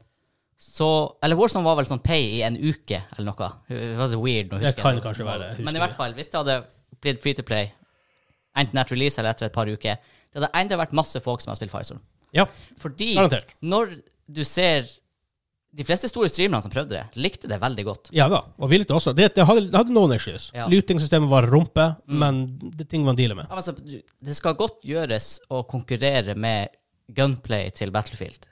[0.58, 3.50] så Eller Warzone var vel sånn pay i en uke, eller noe.
[3.68, 4.50] Det var så weird.
[4.50, 5.56] Nå Det kan jeg kanskje være.
[5.56, 5.64] det.
[5.64, 6.64] Men i hvert fall, hvis det hadde
[7.00, 7.70] blitt free to play,
[8.56, 9.96] enten etter release eller etter et par uker,
[10.34, 12.00] det hadde enda vært masse folk som har spilt Firestorm.
[12.34, 12.46] Ja,
[12.82, 13.54] Fordi garantert.
[13.62, 14.86] når du ser
[15.74, 18.08] De fleste store streamerne som prøvde det, likte det veldig godt.
[18.14, 19.10] Ja da, og vi likte også.
[19.12, 20.52] Det, det, hadde, det hadde noen issues.
[20.54, 20.68] Ja.
[20.70, 22.18] Looting-systemet var rumpe, Mm.
[22.22, 23.48] men det ting man dealer med.
[23.50, 26.68] Ja, altså, det skal godt gjøres å konkurrere med
[27.10, 28.46] gunplay til Battlefield.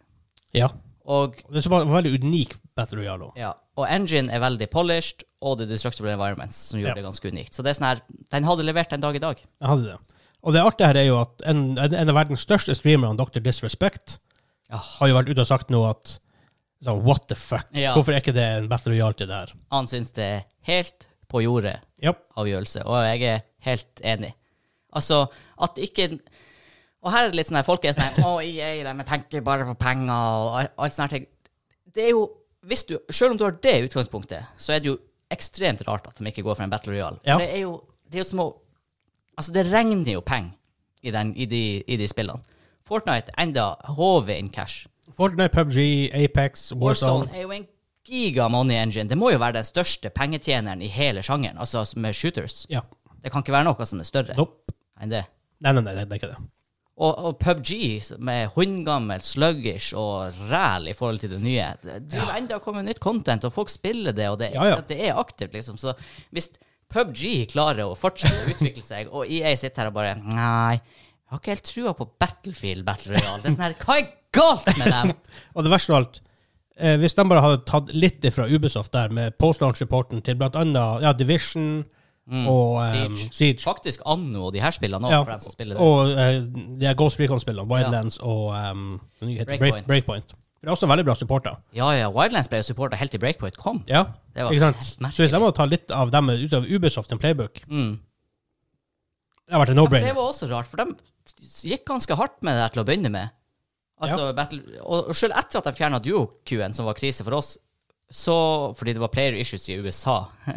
[0.53, 0.67] Ja.
[1.07, 3.37] Og, Det en veldig unik Battle Royale òg.
[3.39, 6.95] ja, og engine er veldig polished, og det er destructible environments som gjorde Ja.
[7.01, 7.55] det ganske unikt.
[7.55, 9.37] Så det er sånn her, den hadde levert en dag i dag.
[9.39, 9.99] Jeg hadde det.
[10.43, 13.41] Og det artige her er jo at en, en en av verdens største streamere, Dr.
[13.41, 14.19] Disrespect,
[14.71, 14.77] Ja.
[14.77, 16.19] har jo vært ute og sagt nå at
[16.83, 17.67] sånn, What the fuck?
[17.75, 17.95] Ja.
[17.95, 19.53] Hvorfor er ikke det en Battle til det her?
[19.71, 22.19] Han syns det er helt på jordet yep.
[22.37, 24.35] avgjørelse, og jeg er helt enig.
[24.95, 25.27] Altså,
[25.61, 26.19] at ikke
[27.03, 29.41] Og her er det litt sånn her, folk er sånn her Å, EA, de tenker
[29.43, 31.27] bare på penger og alt- alt sånne her ting.
[31.93, 32.29] Det er jo
[32.67, 34.99] hvis du, Selv om du har det utgangspunktet, så er det jo
[35.33, 37.17] ekstremt rart at de ikke går for en Battle Royale.
[37.25, 37.39] For Ja.
[37.39, 38.49] det er jo det er jo som å
[39.39, 40.53] Altså, det regner jo penger
[41.03, 42.43] i, i, de, i de spillene.
[42.85, 44.87] Fortnite enda HV in cash.
[45.17, 45.79] Fortnite, PubG,
[46.13, 47.25] Apex, Warzone.
[47.25, 47.65] Warzone er jo en
[48.05, 49.09] giga money engine.
[49.09, 52.67] Det må jo være den største pengetjeneren i hele sjangeren, altså med shooters.
[52.69, 52.83] Ja.
[53.25, 54.75] Det kan ikke være noe som er større Nope.
[55.01, 55.25] enn det.
[55.65, 56.39] Nei, nei, nei, det er ikke det.
[57.03, 57.73] Og, og PubG
[58.31, 63.01] er hundgammelt, sluggish og ræl i forhold til det nye Det vil enda komme nytt
[63.03, 64.81] content, og folk spiller det, og det, Ja, ja.
[64.87, 65.81] det er aktivt, liksom.
[65.81, 65.97] Så
[66.31, 66.53] hvis
[66.93, 71.33] PubG klarer å fortsette å utvikle seg, og EA sitter her og bare Nei, jeg
[71.33, 73.41] har ikke helt trua på Battlefield Battle Royale.
[73.41, 75.15] Det er sånn her Hva er galt med dem?
[75.57, 76.21] Og det verste av alt,
[76.77, 81.15] eh, hvis de bare hadde tatt litt fra Ubisoft der, med post-launch-reporten til annet ja,
[81.17, 81.87] Division
[82.31, 83.29] og um, Siege.
[83.35, 85.83] Siege, Faktisk Anno og de her spillene òg, ja, for dem som spiller det.
[85.83, 86.39] og eh,
[86.79, 89.59] de er Ghost Recon-spillene, Wildlands og um, heter Breakpoint.
[89.59, 89.87] Breakpoint.
[89.89, 90.35] Breakpoint.
[90.63, 91.57] Det er også veldig bra supporter.
[91.75, 93.81] Ja, ja, Wildlands ble jo supporta helt til Breakpoint kom.
[93.91, 94.05] Ja,
[94.35, 94.85] Det var ikke sant?
[95.03, 95.17] merkelig.
[95.17, 97.99] Så hvis de må ta litt av dem ut av Ubisoft en playbook, Mm.
[99.49, 100.15] det har vært en Ja, for det no-brainer.
[100.15, 100.95] var også rart, for de
[101.69, 103.31] gikk ganske hardt med det der til å begynne med.
[104.03, 107.57] Altså, battle, og, og selv etter at de fjerna duo-Q-en, som var krise for oss,
[108.13, 108.35] så,
[108.77, 110.19] fordi det var player issues i USA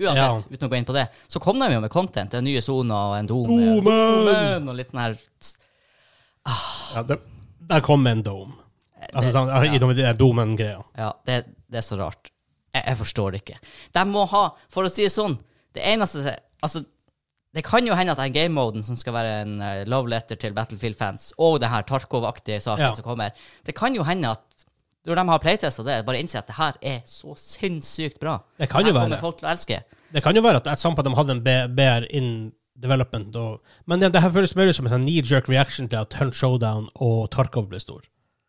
[0.00, 0.30] Uansett, Ja.
[0.48, 2.32] uten å gå inn på det, så kom de jo med content.
[2.38, 3.58] En nye soner og en dome.
[3.84, 4.68] Domen!
[4.72, 5.18] Og litt sånn her
[6.94, 7.18] Ja, det,
[7.68, 8.54] der kom en dome.
[9.12, 9.60] Altså, sånn, ja.
[9.76, 10.80] I domen-greia.
[10.98, 12.30] Ja, det, det er så rart.
[12.74, 13.58] Jeg, jeg forstår det ikke.
[13.96, 15.38] De må ha, for å si det sånn,
[15.76, 16.80] det eneste Altså,
[17.54, 20.54] det kan jo hende at den game-moden som skal være en eh, love letter til
[20.56, 22.94] Battlefield-fans, og det her Tarkov-aktige saken Ja.
[22.96, 23.36] som kommer,
[23.68, 24.55] det kan jo hende at
[25.06, 28.40] når de har playtesta det, bare innse at det her er så sinnssykt bra.
[28.58, 29.20] Det kan jo her være.
[29.22, 29.80] folk til å elske.
[30.12, 31.42] Det kan jo være at at de hadde en
[31.76, 32.30] BR in
[32.82, 33.36] development.
[33.36, 36.36] Og, men det, her føles mer ut som en sånn knee-jerk reaction til at Hunt
[36.36, 38.04] Showdown og Tarkov ble stor.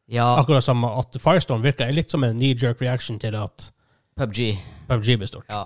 [0.08, 3.70] Ja, Akkurat som at Firestorm virker litt som en knee-jerk reaction til at
[4.18, 4.56] PubG.
[4.88, 5.48] PubG ble stort.
[5.52, 5.66] Ja.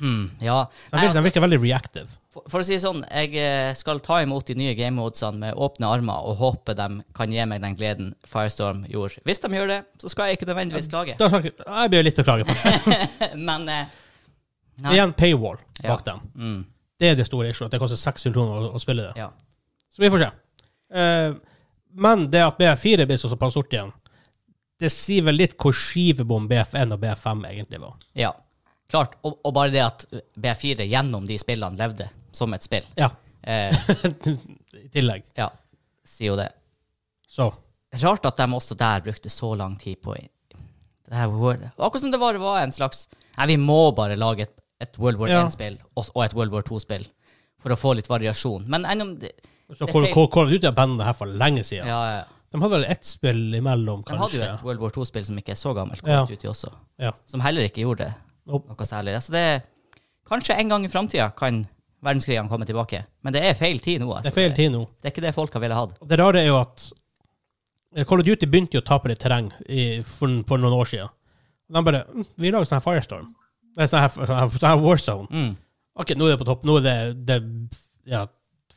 [0.00, 0.64] Hmm, ja.
[0.66, 2.08] De Nei, virker, altså- de virker veldig reactive.
[2.36, 5.54] For, for å si det sånn, jeg eh, skal ta imot de nye game-modesene med
[5.56, 9.22] åpne armer og håpe de kan gi meg den gleden Firestorm gjorde.
[9.24, 11.16] Hvis de gjør det, så skal jeg ikke nødvendigvis klage.
[11.16, 13.32] Da snakker, jeg blir litt å klage det.
[13.48, 13.86] Men eh.
[14.92, 15.94] Igjen paywall Ja.
[15.94, 16.20] bak dem.
[16.36, 16.66] Mm,
[17.00, 19.16] Det er det store issue, at det koster 600 kroner å, å spille det.
[19.24, 19.30] ja.
[19.96, 20.30] Så vi får se.
[20.92, 21.34] Uh,
[21.96, 23.94] men det at BF4 blir så såpass stort igjen,
[24.78, 27.94] det sier vel litt hvor skivebom BF1 og BF5 egentlig var.
[28.12, 28.34] ja.
[28.90, 29.16] Klart.
[29.26, 30.04] Og, og bare det at
[30.38, 32.84] B4 gjennom de spillene levde som et spill.
[32.98, 33.10] Ja,
[33.46, 33.70] Eh,
[34.82, 35.22] i tillegg.
[35.38, 35.44] ja,
[36.02, 36.48] sier jo det.
[37.30, 37.44] Så
[38.02, 42.10] Rart at de også der brukte så lang tid på det her World- Akkurat som
[42.10, 43.04] det bare var en slags
[43.38, 45.44] Nei, vi må bare lage et, et World War Ja.
[45.46, 47.06] 1-spill og, og et World War 2-spill
[47.62, 48.66] for å få litt variasjon.
[48.66, 49.30] Men enn om det,
[49.70, 51.86] Så Det hvor, hvor Call- Call of bandet her for lenge siden.
[51.86, 52.24] ja, ja.
[52.50, 55.54] De hadde vel ett spill imellom, De hadde jo et World War 2-spill som ikke
[55.54, 56.26] er så gammelt, Ja.
[56.98, 57.12] Ja.
[57.26, 58.22] som heller ikke gjorde Nope.
[58.46, 59.16] Noe særlig.
[59.18, 59.46] Altså det,
[60.28, 61.64] kanskje en gang i framtida kan
[62.06, 64.10] verdenskrigene komme tilbake, men det er feil tid nå.
[64.12, 64.28] Altså.
[64.28, 64.84] Det er feil tid nå.
[65.00, 66.06] Det er ikke det folk har villet ha.
[66.12, 66.86] Det rare er jo at
[67.96, 70.90] eh, Call of Duty begynte jo å tape litt terreng i, for, for noen år
[70.92, 71.12] siden.
[71.72, 73.30] De bare mm, Vi lager sånn her Firestorm.
[73.76, 75.28] Sånn her, sånn her, sånn her Warzone.
[75.32, 75.54] Mm.
[75.96, 76.66] Ok, nå er det på topp.
[76.68, 77.38] Nå er det, det
[78.12, 78.26] ja,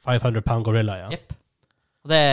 [0.06, 1.10] 500 pound gorilla, ja.
[1.14, 1.36] Jepp.
[2.06, 2.24] Og det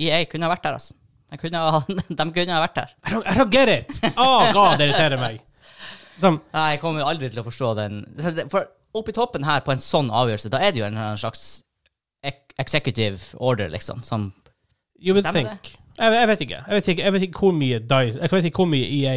[0.00, 0.96] EA kunne ha vært der, altså.
[1.28, 1.82] De kunne ha,
[2.20, 2.96] de kunne ha vært der.
[3.04, 4.00] I don't, I don't get it!
[4.16, 5.42] Oh, God, det irriterer meg.
[6.20, 7.98] Sånn, Nei, Jeg kommer jo aldri til å forstå den.
[8.50, 11.62] For oppi toppen her, på en sånn avgjørelse, da er det jo en slags
[12.58, 14.32] executive order, liksom, som
[14.98, 15.78] you would Stemmer think.
[15.98, 16.58] Jeg, jeg vet ikke.
[16.66, 19.14] Jeg vet ikke, jeg vet ikke hvor mye DICE Jeg vet ikke hvor mye EA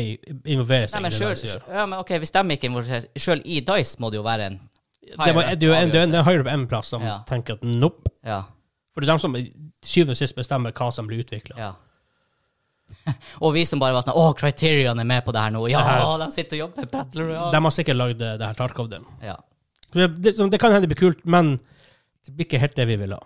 [0.49, 3.03] involverer seg Nei, men i det selv, DICE ja, men ok, Hvis de ikke involverer
[3.03, 4.55] seg Selv i Dice må det jo være en
[5.01, 7.19] Det, det er jo en, det er det er høyere på en plass som Ja.
[7.29, 8.09] tenker at nope.
[8.25, 8.39] Ja.
[8.93, 9.51] For det er de som til
[9.85, 11.57] syvende og sist bestemmer hva som blir utvikla.
[11.57, 11.71] ja.
[13.43, 15.65] og vi som bare var sånn Å, Criterion er med på det her nå.
[15.71, 15.83] Ja,
[16.21, 17.51] de sitter og jobber med Battle Royale.
[17.55, 19.05] De har sikkert lagd det, det her Tarkov-delen.
[19.25, 19.37] Ja,
[19.93, 21.55] Det, det, det kan hende det blir kult, men
[22.25, 23.21] det blir ikke helt det vi vil ha.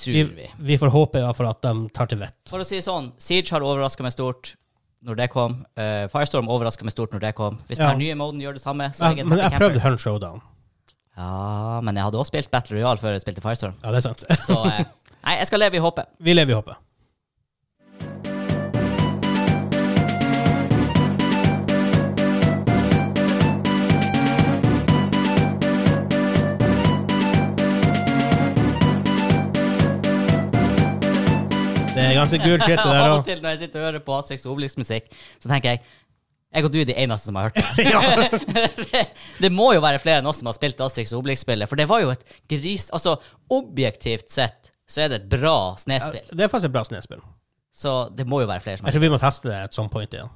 [0.00, 0.46] tror Vi, vi.
[0.70, 2.36] vi får håpe iallfall at de tar til vett.
[2.48, 4.54] For å si sånn, Siege har overraska meg stort
[5.06, 5.58] når det kom.
[5.78, 7.58] Uh, Firestorm overraska meg stort når det kom.
[7.68, 7.90] Hvis Ja.
[7.92, 9.66] den nye moden gjør det samme, så er Ja, jeg en men jeg camper.
[9.66, 10.40] prøvde Hunt Showdown.
[11.16, 13.76] Ja, men jeg hadde også spilt Battle Royale før jeg spilte Firestorm.
[13.82, 14.24] Ja, det er sant.
[14.46, 14.80] Så uh,
[15.26, 16.10] nei, jeg skal leve i håpet.
[16.20, 16.76] Vi lever i håpet.
[32.20, 33.28] Ganske gul shit, det der av og òg.
[33.28, 35.08] til når jeg sitter og hører på Asterix og Obelix-musikk,
[35.42, 35.84] så tenker jeg
[36.56, 37.64] jeg og du er de eneste som har hørt det.
[38.92, 39.02] det.
[39.42, 41.88] Det må jo være flere enn oss som har spilt Asterix og Obelix-spillet, for det
[41.90, 42.86] var jo et gris...
[42.96, 43.16] Altså,
[43.52, 46.22] objektivt sett så er det et bra snespill.
[46.30, 47.20] Det er faktisk et bra snespill.
[47.74, 49.76] Så det må jo være flere som har Jeg tror vi må teste det et
[49.76, 50.30] sånt point igjen.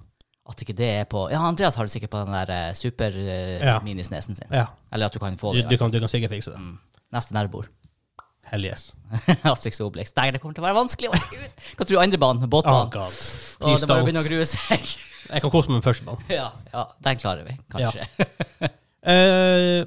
[0.50, 2.72] At ikke det er på Ja, Andreas har det sikkert på den der Ja.
[2.74, 4.50] super-minisnesen sin.
[4.50, 5.70] Ja, Eller at du kan få du, det.
[5.70, 6.58] du, kan, du kan sikkert fikse det.
[6.58, 6.78] Mm.
[7.14, 7.70] Neste nærbord.
[8.50, 8.90] Hell yes.
[9.52, 10.14] Astrix og Obelix.
[10.16, 11.12] Nei, det kommer til å være vanskelig.
[11.30, 11.62] Gud.
[11.76, 12.46] Hva tror du andre banen?
[12.46, 12.90] Oh Båtbanen?
[12.94, 13.20] god.
[13.60, 14.90] Å, det bare begynner å grue seg.
[15.30, 16.26] Jeg kan kose meg med første banen.
[16.32, 18.06] ja, ja, den klarer vi, kanskje.
[19.00, 19.78] Eh,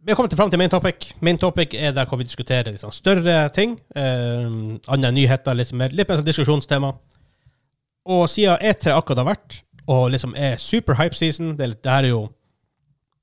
[0.00, 1.10] vi har kommet fram til main topic.
[1.20, 3.74] Main topic er der hvor vi diskuterer liksom større ting.
[3.92, 6.94] Uh, andre nyheter, litt mer, litt mer sånn diskusjonstema.
[8.08, 12.06] Og siden E3 akkurat har vært, og liksom er super hype season Det, det her
[12.06, 12.22] er jo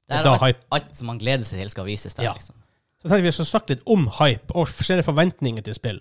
[0.06, 2.30] Det er alt, alt som man gleder seg til, skal vises der.
[2.30, 2.36] Ja.
[2.38, 2.61] Liksom.
[3.02, 6.00] Så tenkte vi å snakke litt om hype og forskjellige forventninger til spill.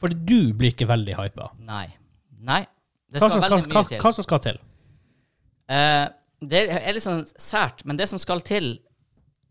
[0.00, 1.50] For du blir ikke veldig hypa.
[1.60, 1.86] Nei.
[2.40, 2.62] Nei.
[3.10, 4.00] Det Hva, skal som- hva, veldig hva, mye til.
[4.00, 4.58] hva som skal til?
[5.68, 6.06] Eh,
[6.40, 8.78] det er litt sånn sært, men det som skal til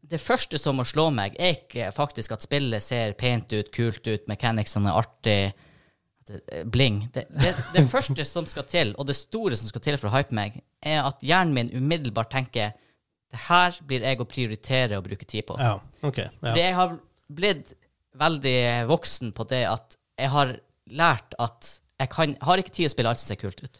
[0.09, 4.07] Det første som må slå meg, er ikke faktisk at spillet ser pent ut, kult
[4.07, 5.53] ut, mechanicsene er artig,
[6.71, 7.09] bling.
[7.13, 10.15] Det, det, det første som skal til, og det store som skal til for å
[10.17, 12.73] hype meg, er at hjernen min umiddelbart tenker
[13.29, 15.57] det her blir jeg å prioritere å bruke tid på.
[15.61, 16.17] Ja, ok.
[16.41, 16.53] Ja.
[16.57, 16.95] Jeg har
[17.29, 17.75] blitt
[18.19, 18.57] veldig
[18.89, 20.55] voksen på det at jeg har
[20.89, 23.79] lært at jeg kan, har ikke tid å spille alt som ser kult ut.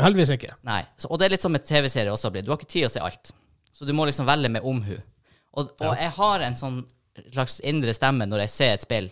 [0.00, 0.54] Heldigvis ikke.
[0.66, 2.44] Nei, så, og det er litt som med TV-serie også blir.
[2.44, 3.32] Du har ikke tid å se alt.
[3.72, 4.96] Så du må liksom velge med omhu.
[5.52, 6.80] Og, og jeg har en sånn
[7.28, 9.10] slags indre stemme når jeg ser et spill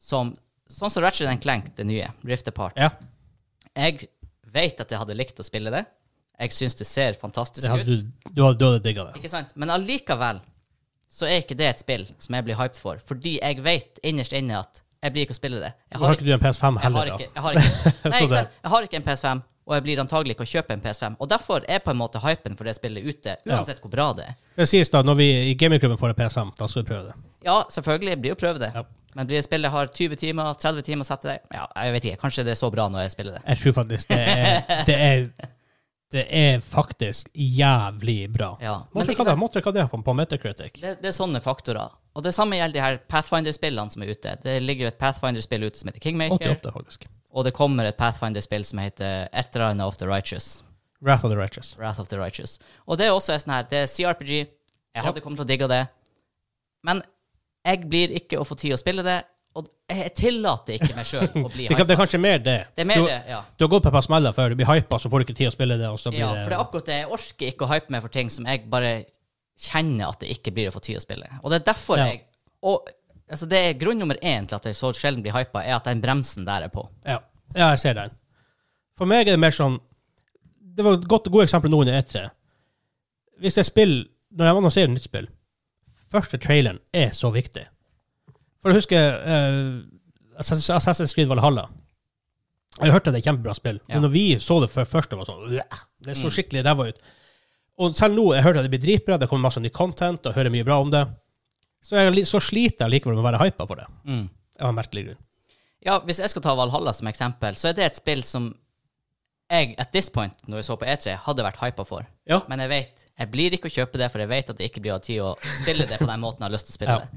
[0.00, 0.34] som
[0.68, 2.76] Sånn som Ratchet and Clank, det nye, Rift Apart.
[2.76, 2.90] Ja,
[3.72, 4.10] Jeg
[4.52, 5.80] vet at jeg hadde likt å spille det.
[6.38, 8.04] Jeg syns det ser fantastisk det hadde, ut.
[8.06, 9.16] du, du hadde, hadde digga det.
[9.18, 9.50] Ikke sant?
[9.58, 10.38] Men allikevel
[11.10, 13.00] så er ikke det et spill som jeg blir hyped for.
[13.08, 15.72] Fordi jeg vet innerst inne at jeg blir ikke å spille det.
[15.92, 17.14] Jeg Har ikke du en PS5 jeg heller, har da?
[17.16, 18.58] ikke, jeg har ikke, nei, ikke sant?
[18.62, 21.16] jeg har ikke en PS5, og jeg blir antagelig ikke å kjøpe en PS5.
[21.22, 24.26] Og derfor er på en måte hypen for det spillet ute, uansett hvor bra det
[24.30, 24.38] er.
[24.58, 27.18] Det sies da, når vi i gamingklubben får en PS5, da skal vi prøve det.
[27.46, 28.70] Ja, selvfølgelig, blir jo prøve det.
[28.74, 28.84] Ja.
[29.16, 32.04] Men blir det spillet har 20 timer, 30 timer å sette deg Ja, jeg vet
[32.10, 32.18] ikke.
[32.26, 33.44] Kanskje det er så bra når jeg spiller det.
[33.48, 35.22] Jeg tror faktisk det er Det er,
[36.10, 38.54] det er faktisk jævlig bra.
[38.62, 38.78] Ja.
[38.94, 40.78] Måtte hva det, det på, på Metacritic.
[40.80, 41.92] Det, det er sånne faktorer.
[42.16, 44.32] Og det samme gjelder de her Pathfinder-spillene som er ute.
[44.42, 47.04] Det ligger jo et Pathfinder-spill ute som heter Kingmaker, 88, faktisk.
[47.30, 50.64] og det kommer et Pathfinder-spill som heter Et eller annet of the Righteous.
[51.04, 51.76] Wrath of the Righteous.
[51.78, 52.58] Wrath of the Righteous.
[52.86, 54.32] Og det er også et sånn her, det er CRPG.
[54.96, 55.84] Jeg hadde kommet til å digge det.
[56.88, 57.04] Men
[57.68, 59.20] jeg blir ikke å få tid å spille det,
[59.58, 61.84] og jeg tillater ikke meg sjøl å bli hypa.
[61.88, 62.56] det er kanskje mer det.
[62.76, 63.38] Det er mer du, det, ja.
[63.56, 65.38] du har gått på et par smeller før, du blir hypa, så får du ikke
[65.40, 66.98] tid å spille det, og så blir Ja, for det er akkurat det.
[67.00, 68.92] Jeg orker ikke å hype meg for ting som jeg bare
[69.58, 71.30] kjenner at det ikke blir å få tid å spille.
[71.42, 72.06] Og det er derfor Ja.
[72.12, 72.24] jeg
[72.62, 72.88] Og
[73.30, 75.84] altså det er grunn nummer én til at jeg så sjelden blir hypa, er at
[75.86, 76.88] den bremsen der er på.
[77.06, 77.20] ja.
[77.54, 78.14] ja, jeg ser den.
[78.98, 79.78] For meg er det mer sånn
[80.58, 82.28] Det var et godt, godt eksempel nå under E3.
[83.38, 85.28] Hvis jeg spiller Når jeg annonserer nytt spill,
[86.12, 87.64] første traileren er så viktig.
[88.62, 89.82] For å huske uh,
[90.40, 91.68] Assassin's Creed Valhalla.
[92.78, 93.94] Jeg hørte det er kjempebra spill, Ja.
[93.96, 95.48] men når vi så det for først, det var sånn
[96.02, 96.34] Det så Mm.
[96.36, 96.98] skikkelig ræva ut.
[97.78, 100.34] Og selv nå, jeg hørte at det blir dritbra, det kommer masse ny content, og
[100.34, 101.06] hører mye bra om det.
[101.82, 103.86] Så, jeg, så sliter jeg likevel med å være hypa for det.
[104.04, 104.28] Mm.
[104.60, 105.18] var en merkelig grunn.
[105.86, 108.48] Ja, hvis jeg skal ta Valhalla som eksempel, så er det et spill som
[109.50, 112.06] jeg, at this point, når jeg så på E3, hadde vært hypa for.
[112.26, 112.40] Ja.
[112.48, 114.82] Men jeg vet, jeg blir ikke å kjøpe det, for jeg vet at det ikke
[114.82, 116.90] blir av tid å spille det på den måten jeg har lyst til å spille
[116.90, 116.98] Ja.
[117.06, 117.08] det.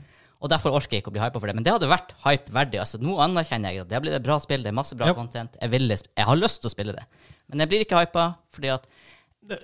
[0.41, 1.53] Og derfor orker jeg ikke å bli hypa for det.
[1.55, 2.79] Men det hadde vært hype verdig.
[2.81, 5.13] Altså, nå anerkjenner jeg at det blitt et bra spill, det er masse bra Ja.
[5.13, 5.53] content.
[5.61, 7.03] Jeg, vil, jeg har lyst til å spille det.
[7.51, 8.87] Men jeg blir ikke hypa, fordi at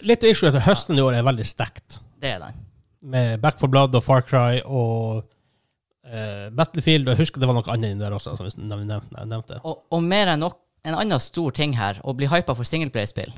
[0.06, 2.00] Litt issue etter høsten i år er veldig stacked.
[2.20, 2.54] det er den.
[3.02, 5.24] Med Back for Blood og Far Cry og
[6.06, 7.08] eh, Battlefield.
[7.08, 9.60] Og jeg husker det var noe annet inni der også, som vi nev- nev- nevnte.
[9.64, 13.34] Og, og mer enn nok en annen stor ting her, å bli hypa for singleplay-spill,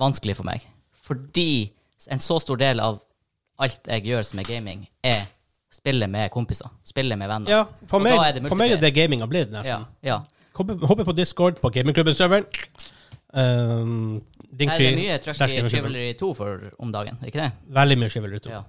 [0.00, 0.64] vanskelig for meg.
[1.04, 1.72] Fordi
[2.12, 3.00] en så stor del av
[3.62, 5.26] alt jeg gjør som er gaming, er
[5.74, 6.70] spille med kompiser.
[6.86, 7.50] Spille med venner.
[7.50, 9.86] Ja, for meg, er det for meg er det gaminga blitt, nesten.
[10.06, 10.14] ja.
[10.14, 10.22] ja.
[10.54, 12.46] Hopper på Discord, på gamingklubben-serveren.
[13.34, 14.20] Um,
[14.54, 15.62] det er mye trøkk i.
[15.66, 17.50] Chivalry 2 for om dagen, ikke det?
[17.74, 18.52] Veldig mye Chivalry 2.
[18.54, 18.62] Ja.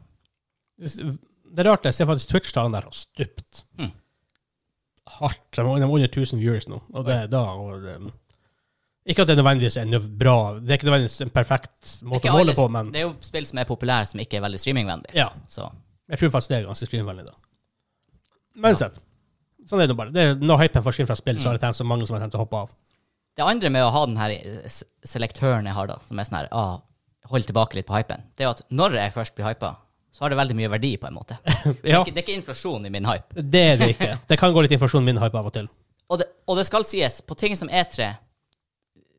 [0.81, 3.61] Det er rart, jeg ser faktisk Twitch-tallene der har stupt.
[3.77, 3.93] Hmm.
[5.19, 5.45] Hardt.
[5.53, 6.81] De har under 1000 viewers nå.
[6.97, 8.09] Og det er da og um,
[9.05, 12.39] Ikke at det nødvendigvis er bra Det er ikke nødvendigvis en perfekt er, måte å
[12.39, 15.13] måle på, men det er jo spill som er populære, som ikke er veldig streamingvennlige.
[15.13, 15.29] ja.
[15.45, 15.69] Så
[16.11, 17.35] Jeg tror faktisk det er ganske streamvennlig, da.
[18.61, 18.99] Men sett.
[19.65, 20.11] Sånn er det bare.
[20.13, 22.21] Det er Når hypen forsvinner fra spill, så har det tenkt så mange som har
[22.23, 22.73] tenkt å hoppe av.
[23.35, 24.35] Det andre med å ha den her
[25.03, 26.77] selektøren jeg har, da, som er sånn her ah,
[27.31, 29.71] Hold tilbake litt på hypen, det er at når jeg først blir hypa,
[30.13, 31.39] så har det veldig mye verdi, på en måte.
[31.81, 33.41] Det, er ikke, det er ikke inflasjon i min hype.
[33.41, 34.11] det er det ikke.
[34.29, 35.65] Det kan gå litt inflasjon i min hype av og til.
[36.13, 38.11] Og det, og det skal sies, på ting som E3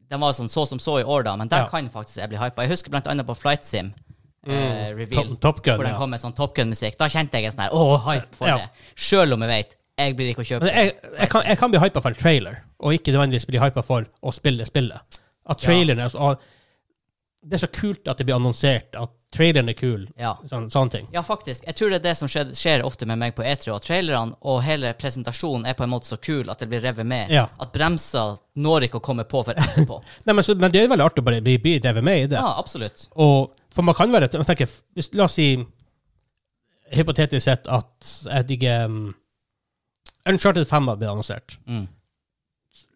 [0.06, 1.68] Den var sånn så som så i år, da, men der Ja.
[1.72, 2.62] kan faktisk jeg bli hypa.
[2.62, 3.90] Jeg husker blant annet på Flight Sim.
[4.46, 5.98] Eh, reveal, Top, top Gun, hvor den ja.
[5.98, 6.96] kom med sånn Top Gun-musikk.
[7.00, 8.56] Da kjente jeg en sånn her Åh, hype for Ja.
[8.62, 8.92] det.
[8.94, 11.70] Sjøl om jeg vet jeg blir ikke å kjøpe Men jeg, jeg, kan, jeg kan
[11.72, 15.20] bli hypa for en trailer, og ikke nødvendigvis bli hypa for å spille spillet.
[15.48, 16.34] At traileren er så
[17.46, 20.06] Det er så kult at det blir annonsert, at traileren er kul.
[20.18, 20.32] Ja.
[20.50, 21.06] Sånn, sånne ting.
[21.14, 21.62] Ja, faktisk.
[21.68, 24.34] Jeg tror det er det som skjer, skjer ofte med meg på E3, og trailerne
[24.42, 27.30] og hele presentasjonen er på en måte så kul at det blir revet med.
[27.30, 27.46] Ja.
[27.62, 30.00] At bremser når ikke å komme på for etterpå.
[30.26, 32.26] Nei, men, så, men det er veldig artig å bare bli, bli revet med i
[32.34, 32.40] det.
[32.40, 33.06] ja, absolutt.
[33.14, 35.50] Og, for man kan være jeg tenker, hvis, La oss si
[36.96, 38.98] hypotetisk sett at jeg ikke um,
[40.26, 41.56] Uncharted 5 har blitt annonsert.
[41.70, 41.84] Mm.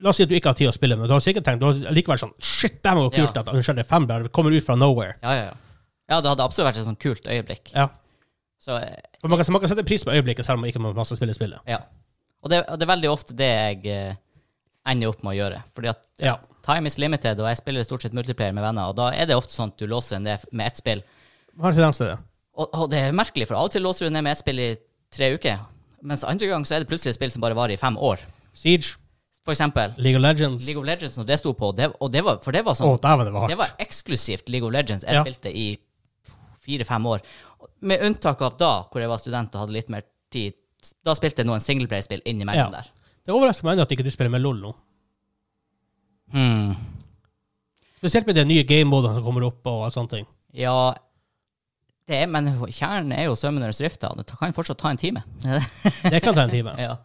[0.05, 1.63] La oss si at du ikke har tid å spille, men du har sikkert tenkt
[1.63, 3.43] du har likevel sånn Shit, det var jo kult Ja.
[3.45, 5.17] at Uncharted 5 bare kommer ut fra nowhere.
[5.23, 5.57] Ja, ja, ja.
[6.11, 7.71] Ja, det hadde absolutt vært et sånt kult øyeblikk.
[7.77, 7.87] Ja.
[8.61, 10.83] Så eh, For man kan, man kan sette pris på øyeblikket selv om man ikke
[10.83, 11.63] må masse spille spillet.
[11.71, 11.79] Ja.
[12.43, 14.17] Og det, det er veldig ofte det jeg eh,
[14.91, 15.61] ender opp med å gjøre.
[15.77, 16.35] Fordi at Ja.
[16.67, 19.37] Time is limited, og jeg spiller stort sett multiplayer med venner, og da er det
[19.37, 21.03] ofte sånn at du låser en ned med ett spill.
[21.61, 22.19] Har tendens til det.
[22.61, 24.59] Og, og det er merkelig, for av og til låser du ned med ett spill
[24.61, 24.71] i
[25.13, 25.63] tre uker,
[26.03, 28.23] mens andre gang så er det plutselig et spill som bare varer i fem år.
[28.57, 28.97] Siege,
[29.45, 32.21] For eksempel League of Legends League of Legends, når det sto på, det, og det
[32.27, 35.15] var, for det var sånn oh, det var Det var eksklusivt League of Legends jeg
[35.17, 35.23] Ja.
[35.25, 35.79] spilte i
[36.61, 37.23] fire-fem år.
[37.81, 40.53] Med unntak av da, hvor jeg var student og hadde litt mer tid.
[41.05, 42.83] Da spilte jeg noen singleplay-spill innimellom Ja.
[42.83, 42.91] der.
[43.25, 44.75] Det overrasker meg at ikke du spiller med LOL nå.
[46.33, 46.75] Hmm.
[48.01, 50.29] Spesielt med de nye game-modene som kommer opp og sånne ting.
[50.57, 50.95] Ja
[52.11, 54.01] det er, Men kjernen er jo Summoners Rift.
[54.03, 54.11] da.
[54.19, 55.23] Det kan fortsatt ta en time.
[56.11, 56.75] Det kan ta en time.
[56.79, 56.97] ja.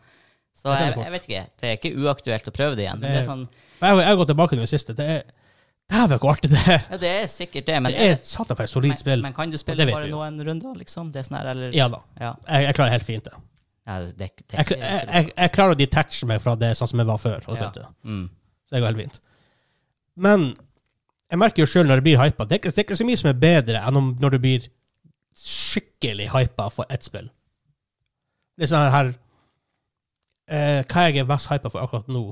[0.55, 1.41] Så jeg, jeg vet ikke.
[1.59, 3.01] Det er ikke uaktuelt å prøve det igjen.
[3.01, 3.43] Det, det er sånn
[3.77, 4.95] For jeg, har gått tilbake til det siste.
[4.97, 5.25] Det er
[5.91, 6.79] Dæven, hvor artig det er!
[6.89, 9.21] Ja, det er sikkert det, men Det er satan for et solid men, spill.
[9.21, 11.11] men kan du spille bare vi noen runder, liksom?
[11.13, 11.99] Det er sånn her, eller Ja da.
[12.17, 12.31] Ja.
[12.47, 13.35] Jeg, jeg klarer helt fint det.
[13.85, 16.89] Ja, det, det, det, Jeg, jeg, jeg, jeg klarer å detache meg fra det sånn
[16.89, 17.45] som jeg var før.
[17.45, 17.67] og Ja.
[17.67, 17.85] vet du.
[18.09, 18.25] mm.
[18.65, 19.19] Så det går helt fint.
[20.15, 20.45] Men
[21.31, 23.29] jeg merker jo sjøl når det blir hypa det, det er ikke så mye som
[23.31, 24.67] er bedre enn om, når du blir
[25.35, 27.27] skikkelig hypa for ett spill.
[28.55, 29.09] Det er sånn her
[30.47, 32.29] eh, Hva jeg er mest hypa for akkurat nå?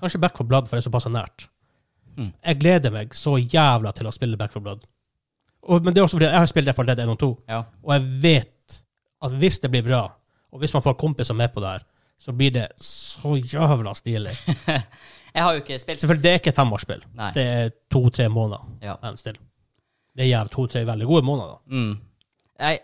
[0.00, 1.48] Kanskje Back for Blood, for det er såpass nært.
[2.16, 2.30] Mm.
[2.46, 4.86] Jeg gleder meg så jævla til å spille Back for Blood.
[5.68, 7.64] Og, men det er også fordi jeg har spilt for Dead 1 og 2, Ja.
[7.82, 8.78] og jeg vet
[9.26, 10.04] at hvis det blir bra,
[10.54, 11.84] og hvis man får kompiser med på det her,
[12.18, 14.32] så blir det så jævla stilig.
[15.38, 17.02] Jeg har jo ikke spilt Selvfølgelig, det er ikke femårsspill.
[17.18, 17.30] Nei.
[17.36, 18.64] Det er to-tre måneder.
[18.82, 18.96] Ja.
[19.04, 19.38] Men still.
[20.18, 21.58] Det gjør to-tre veldig gode måneder.
[21.70, 21.92] Mm.
[22.58, 22.80] Jeg,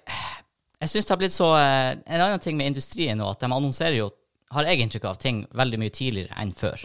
[0.81, 3.49] jeg syns det har blitt så eh, En annen ting med industrien nå, at de
[3.51, 4.11] annonserer jo,
[4.55, 6.85] har jeg inntrykk av, ting veldig mye tidligere enn før.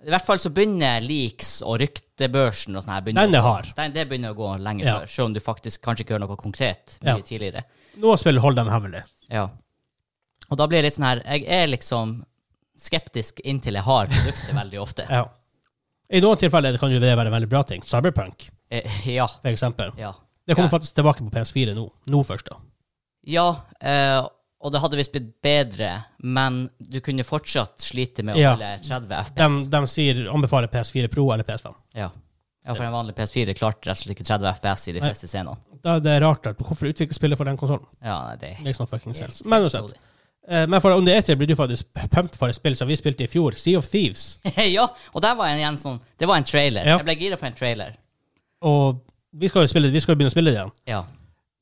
[0.00, 3.72] I hvert fall så begynner leaks og ryktebørsen og sånn her begynner Den er hard.
[3.76, 4.98] Den, det begynner å gå lenge Ja.
[5.00, 7.24] før, selv om du faktisk kanskje ikke gjør noe konkret mye Ja.
[7.32, 7.64] tidligere.
[8.00, 9.02] Nå spill holder dem hemmelig.
[9.32, 9.48] Ja.
[10.50, 12.24] Og da blir det litt sånn her Jeg er liksom
[12.80, 15.06] skeptisk inntil jeg har produktet veldig ofte.
[15.10, 15.26] Ja.
[16.10, 17.82] I noen tilfeller kan jo det være veldig bra ting.
[17.86, 19.26] Cyberpunk, Eh, Ja.
[19.26, 19.92] for eksempel.
[19.98, 20.14] Ja.
[20.46, 21.90] Det kommer faktisk tilbake på PS4 nå.
[22.06, 22.56] Nå først, da.
[23.26, 23.48] Ja,
[23.80, 24.20] eh,
[24.60, 29.14] og det hadde visst blitt bedre, men du kunne fortsatt slite med å holde 30
[29.30, 29.68] FPS.
[29.70, 31.74] de sier anbefaler PS4 Pro eller PS5.
[31.94, 32.10] Ja.
[32.66, 35.28] ja, for en vanlig PS4 klarte rett og slett ikke 30 FPS i de fleste
[35.28, 35.56] scenene.
[35.82, 37.86] Da er det rart at hvorfor utvikle spillet for den konsollen?
[38.04, 39.94] Ja, det er helt Men uansett.
[40.50, 42.88] Eh, Men for om det er tre, blir du faktisk pumped for et spill som
[42.90, 44.40] vi spilte i fjor, Sea of Thieves.
[44.76, 46.82] ja, og der var en igjen sånn Det var en trailer.
[46.86, 46.98] Ja.
[46.98, 47.94] Jeg ble gira for en trailer.
[48.66, 50.72] Og vi skal jo spille, vi skal begynne å spille det igjen.
[50.90, 51.04] Ja.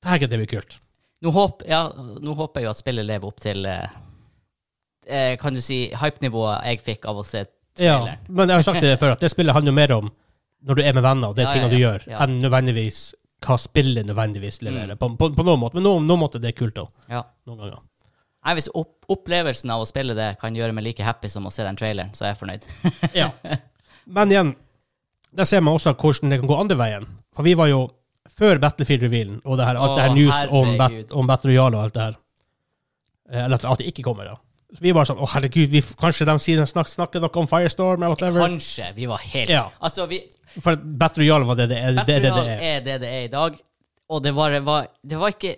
[0.06, 0.78] Dægen, det blir kult.
[1.20, 1.82] Nå, håp, ja,
[2.22, 3.96] nå håper jeg jo at spillet lever opp til eh,
[5.10, 7.42] eh, Kan du si hypenivået jeg fikk av å se
[7.82, 7.96] Ja,
[8.28, 10.12] men jeg har sagt det før, at det spillet handler mer om
[10.66, 13.02] når du er med venner, og det er Ja, tingene du gjør, enn nødvendigvis
[13.46, 14.96] hva spillet nødvendigvis leverer.
[14.96, 14.98] Mm.
[14.98, 15.78] På, på, på noen måte.
[15.78, 16.88] Men noen, noen måte det er kult òg.
[17.10, 17.20] Ja.
[17.46, 17.84] Noen ganger.
[18.46, 21.52] Nei, Hvis opp opplevelsen av å spille det kan gjøre meg like happy som å
[21.52, 22.66] se den traileren, så er jeg fornøyd.
[23.22, 23.30] Ja.
[24.08, 24.54] Men igjen,
[25.36, 27.06] der ser man også hvordan det kan gå andre veien.
[27.36, 27.82] For vi var jo
[28.38, 31.88] før Battlefield-revealen og det her, alt det her news om, bat, om Battle Royale og
[31.88, 32.18] alt det her.
[33.32, 34.36] Eh, Eller at, det ikke kommer, da.
[34.68, 38.02] Så vi var sånn Å, herregud, vi, kanskje de sier snak, snakker noe om Firestorm
[38.02, 38.44] eller whatever.
[38.44, 38.90] Kanskje.
[38.96, 39.64] Vi var helt Ja.
[39.80, 40.20] Altså, vi,
[40.60, 41.80] For Battle Royale var det det.
[41.98, 42.64] Det, det, det er.
[42.76, 43.58] er det det er i dag,
[44.08, 45.56] og det var, var, det var ikke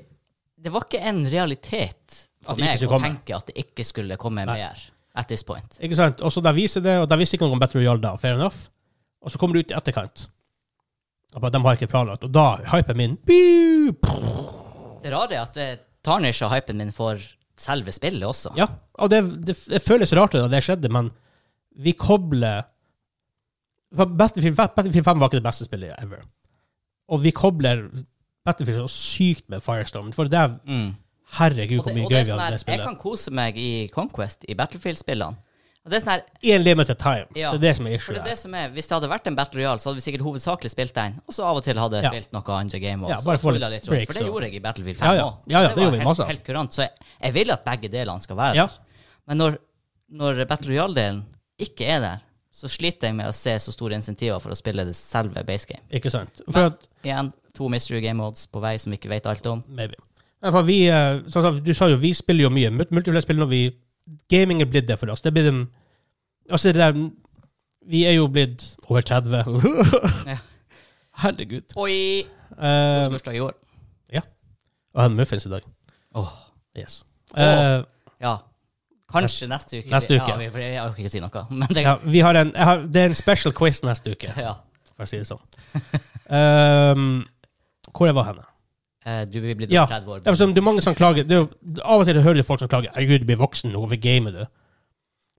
[0.61, 3.11] Det var ikke en realitet for meg å komme.
[3.11, 4.59] tenke at det ikke skulle komme Nei.
[4.61, 4.78] mer
[5.20, 5.76] at this point.
[5.82, 6.20] Ikke sant?
[6.24, 8.34] Og så de viser det, og de visste ikke noe om Battle Royale da, fair
[8.38, 8.68] enough.
[9.20, 10.28] Og så kommer det ut i etterkant.
[11.34, 12.24] Og bare, de har ikke planlagt.
[12.24, 13.93] Og da hyper min Biu!
[15.03, 15.68] Det rare er at det
[16.07, 17.20] tarnisher hypen min for
[17.61, 18.55] selve spillet også.
[18.57, 18.66] Ja,
[18.99, 21.11] og det, det, det føles rart da det skjedde, men
[21.76, 22.64] vi kobler
[23.91, 26.22] Battlefield, Battlefield 5 var ikke det beste spillet ever.
[27.11, 27.88] Og vi kobler
[28.47, 30.12] Battlefield så sykt med Firestorm.
[30.14, 30.95] For det er Mm.
[31.39, 33.57] Herregud, hvor det, mye det gøy vi sånn hadde med det jeg kan kose meg
[33.61, 35.37] i Conquest, i Battlefield-spillene.
[35.81, 37.26] Og det er sånn her, I en limited time.
[37.39, 39.09] Ja, Det er det som er issue det er det som er, Hvis det hadde
[39.09, 41.64] vært en Battle Royale, så hadde vi sikkert hovedsakelig spilt den, og så av og
[41.64, 42.11] til hadde jeg Ja.
[42.11, 44.07] spilt noe andre game Ja, bare for, litt break, rundt.
[44.07, 45.24] For det gjorde jeg i Battlefield 5 Ja, ja.
[45.24, 45.39] også.
[45.47, 46.26] Ja, det var gjorde vi masse.
[46.26, 46.70] helt kurant.
[46.76, 46.91] Så jeg,
[47.22, 48.70] jeg vil at begge delene skal være der.
[49.26, 49.59] Men når,
[50.11, 51.24] når Battle Royale-delen
[51.59, 52.18] ikke er der,
[52.53, 55.66] så sliter jeg med å se så store insentiver for å spille det selve base
[55.66, 55.81] game.
[55.91, 56.43] Ikke sant?
[56.51, 59.47] For Men at igjen, to mystery game modes på vei som vi ikke vet alt
[59.47, 59.64] om.
[59.68, 59.95] Maybe.
[60.41, 60.78] Ja, for vi,
[61.28, 63.62] sånn du sa jo, vi spiller jo mye multiplayer-spill når vi
[64.32, 65.22] Gaming er blitt det for oss.
[65.22, 65.66] Det blir den
[66.51, 66.97] Altså, det der
[67.86, 69.45] Vi er jo blitt over 30.
[71.22, 71.76] Herregud.
[71.76, 72.24] Oi!
[72.57, 73.55] Uh, Bursdag i år.
[74.11, 74.22] jeg
[74.97, 75.62] har muffins i dag.
[76.18, 76.32] Åh,
[76.78, 77.05] Yes.
[77.36, 77.82] Eh,
[78.20, 78.36] ja.
[79.11, 79.91] Kanskje neste uke.
[79.91, 80.34] Neste uke.
[80.38, 81.45] Ja, jeg orker ikke si noe.
[81.62, 84.55] Men det, ja, vi har en, har, det er en special quiz neste uke, ja.
[84.95, 85.43] for å si det sånn.
[86.30, 87.24] Um,
[87.91, 88.47] hvor jeg var henne?
[89.07, 89.86] Eh, Du vil bli Ja.
[89.86, 90.20] 30 år.
[90.26, 91.48] Ja, sånn, det er mange som klager det er jo,
[91.82, 94.46] Av og til hører du folk som klager 'Herregud, du blir voksen hvorfor gamer du?'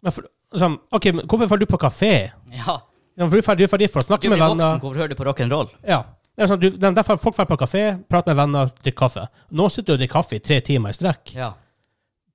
[0.03, 0.23] Men for,
[0.55, 2.31] sånn, ok, men hvorfor drar du på kafé?
[2.51, 2.81] Ja.
[3.17, 5.15] Ja, for Du er er ferdig for å snakke Du blir voksen, hvorfor hører du
[5.15, 5.69] på rock'n'roll?
[5.87, 6.03] Ja.
[6.35, 9.27] Det er sånn, du, derfor folk drar på kafé, prater med venner, drikker kaffe.
[9.51, 11.35] Nå sitter du og drikker kaffe i tre timer i strekk.
[11.35, 11.53] Ja.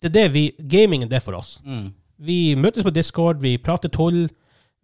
[0.00, 1.58] Det er det vi, Gaming er det for oss.
[1.64, 1.92] Mm.
[2.20, 4.28] Vi møtes på Discord, vi prater tull,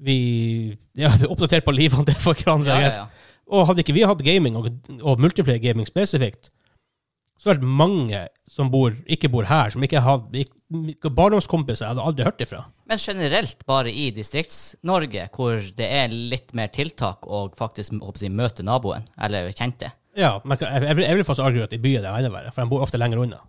[0.03, 2.73] vi, ja, vi oppdaterer på livene til hverandre.
[2.73, 3.07] Ja, ja, ja.
[3.51, 4.69] Og hadde ikke vi hatt gaming og,
[5.03, 6.53] og multiplayer gaming spesifikt,
[7.43, 11.91] så hadde det mange som bor, ikke bor her, som ikke har ikke, barndomskompiser, jeg
[11.91, 12.61] hadde aldri hørt ifra.
[12.87, 18.63] Men generelt bare i Distrikts-Norge, hvor det er litt mer tiltak og faktisk jeg, møte
[18.63, 19.91] naboen, eller kjente.
[20.15, 22.55] Ja, men jeg, jeg, jeg vil faktisk argue at i byen er det enda verre,
[22.55, 23.43] for de bor ofte lenger unna.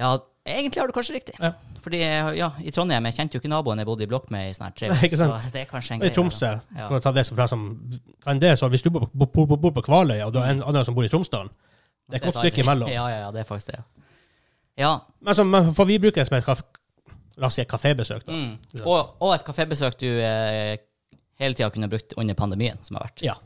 [0.00, 0.16] Ja,
[0.58, 1.34] egentlig har du kanskje riktig.
[1.40, 1.52] Ja.
[1.80, 2.00] Fordi
[2.36, 4.76] ja, i Trondheim jeg kjente jo ikke naboen jeg bodde i blokk med i snart
[4.76, 4.98] tre år.
[5.00, 6.16] Så det er kanskje en Og I greie.
[6.16, 6.50] Tromsø.
[6.76, 6.88] Ja.
[6.88, 7.64] for å ta det som, som
[8.24, 10.86] kan det, så hvis du bor, bor, bor, på Kvaløya, og du har en annen
[10.86, 11.52] som bor i Tromsdalen,
[12.10, 12.90] det er et godt stykke imellom.
[12.90, 13.82] Ja, ja, ja, det er faktisk det.
[14.80, 14.92] Ja.
[15.20, 16.78] Men, så, men for vi bruker det som et
[17.40, 18.26] la oss si et kafébesøk.
[18.26, 18.36] da.
[18.36, 18.82] Mm.
[18.84, 20.76] Og, og et kafébesøk du eh,
[21.40, 23.24] hele tida kunne brukt under pandemien som har vært.
[23.24, 23.36] Ja.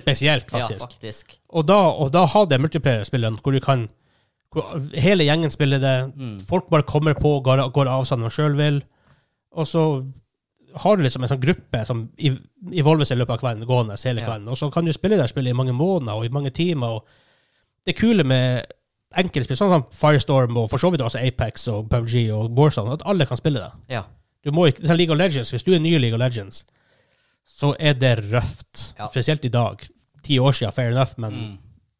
[0.00, 0.80] Spesielt, faktisk.
[0.80, 1.38] Ja, faktisk.
[1.48, 3.86] Og da, og da ha det multiplayer-spillet hvor du kan
[4.94, 6.38] hele gjengen spiller det, Mm.
[6.46, 8.82] folk bare kommer på, går, går av som de sjøl vil,
[9.52, 9.82] og så
[10.76, 12.08] har du liksom en sånn gruppe som
[12.72, 14.36] evolver seg i løpet av kvelden, gående hele Ja.
[14.38, 16.86] og så kan du spille det spillet i mange måneder og i mange timer.
[16.86, 17.04] og
[17.86, 18.66] Det kule med
[19.16, 23.02] enkeltspill, sånn som Firestorm og for så vidt også Apex og PUBG og Warzone, at
[23.06, 23.72] alle kan spille det.
[23.88, 24.02] Ja.
[24.44, 26.64] Du må ikke, sånn League of Legends, Hvis du er ny i League of Legends,
[27.46, 28.94] så er det røft.
[28.98, 29.08] Ja.
[29.08, 29.88] Spesielt i dag.
[30.22, 31.58] Ti år siden, fair enough, men Mm.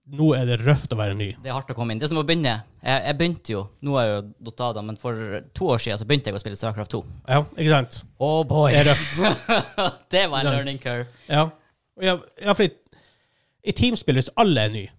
[0.09, 1.29] Nå er det røft å være ny.
[1.43, 2.01] Det er hardt å komme inn.
[2.01, 2.55] Det er som å begynne.
[2.81, 5.83] Jeg, jeg begynte jo, nå er jeg jo datt av da, men for to år
[5.85, 7.01] siden så begynte jeg å spille Starcraft 2.
[7.29, 7.99] Ja, ikke sant?
[8.25, 8.73] Oh boy!
[8.73, 9.19] Det er røft.
[10.15, 11.09] det var en learning curve.
[11.29, 11.49] Ja.
[12.01, 12.73] Ja, ja fordi
[13.69, 14.93] i teamspill, hvis alle er nye,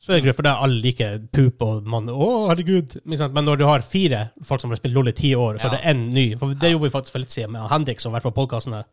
[0.00, 1.06] så er det greit, for da alle like
[1.36, 2.98] poop og mann Å, herregud.
[3.04, 5.74] Men når du har fire folk som har spilt LOL i ti år, så er
[5.76, 8.20] det én ny For det gjorde vi faktisk for litt siden med Henrik, som har
[8.20, 8.86] vært på podkasten her.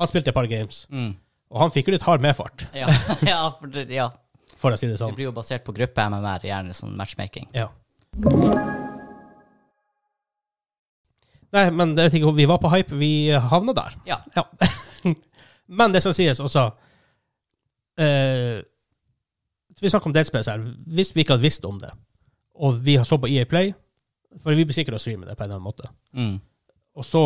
[0.00, 1.10] Han spilte et par games, Mm.
[1.52, 2.88] og han fikk jo litt hard medfart, Ja,
[3.28, 4.08] ja, for ja.
[4.58, 5.14] For å si det sånn.
[5.14, 7.48] det blir jo basert på gruppe MMR, gjerne sånn matchmaking.
[7.56, 7.68] Ja.
[11.54, 12.96] Nei, men det, vet ikke, vi var på hype.
[12.98, 13.96] Vi havna der.
[14.08, 14.18] Ja.
[15.80, 16.66] men det som sies også
[18.00, 18.58] eh,
[19.80, 20.60] Vi snakker om Dead Space her.
[20.86, 21.92] Hvis vi ikke hadde visst om det,
[22.58, 23.70] og vi så på EA Play
[24.42, 25.88] For vi blir sikkert å streame det på en eller annen måte.
[26.12, 26.36] Mm.
[26.98, 27.24] Og så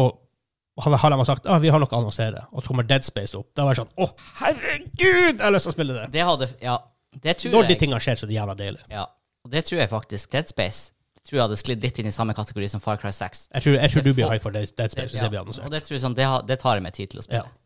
[0.82, 3.50] har de sagt ah, vi har noe å annonsere, og så kommer Dead Space opp.
[3.56, 4.06] Da var det sånn Å,
[4.38, 6.06] herregud, jeg har lyst til å spille det!
[6.14, 6.78] Det hadde Ja,
[7.12, 8.82] det tror Når de tinga skjer, så er det jævla deilig.
[8.90, 9.06] Ja,
[9.44, 10.30] og det tror jeg faktisk.
[10.32, 10.92] Dead Space
[11.22, 13.48] tror jeg hadde sklidd litt inn i samme kategori som Far Cry 6.
[13.54, 14.94] Jeg tror, jeg tror du blir high for Dead Space.
[14.94, 15.18] Space.
[15.22, 17.26] Ja, og det, tror jeg sånn, det, har, det tar jeg meg tid til å
[17.26, 17.44] spille.
[17.46, 17.58] Ja.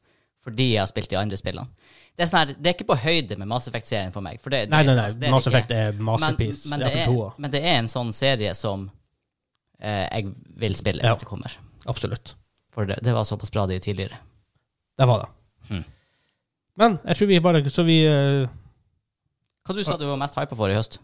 [0.46, 1.86] Fordi jeg har spilt de andre spillene.
[2.16, 4.38] Det er, sånn her, det er ikke på høyde med Mass Effect-serien for meg.
[4.40, 5.06] For det, det, Nei, nei, nei.
[5.08, 5.48] altså, det Mass.
[5.50, 6.68] Effect er masterpiece.
[6.70, 8.86] Men, men, det er, men det er en sånn serie som
[9.80, 10.30] eh, jeg
[10.62, 11.12] vil spille Ja.
[11.12, 11.56] hvis det kommer.
[11.90, 12.36] Absolutt.
[12.76, 14.20] For det, det var såpass bra de tidligere.
[14.96, 15.32] Det var det.
[15.70, 15.84] Hmm.
[16.78, 18.46] Men jeg tror vi bare Så vi eh,
[19.66, 21.00] Hva du sa du var mest hypa for i høst?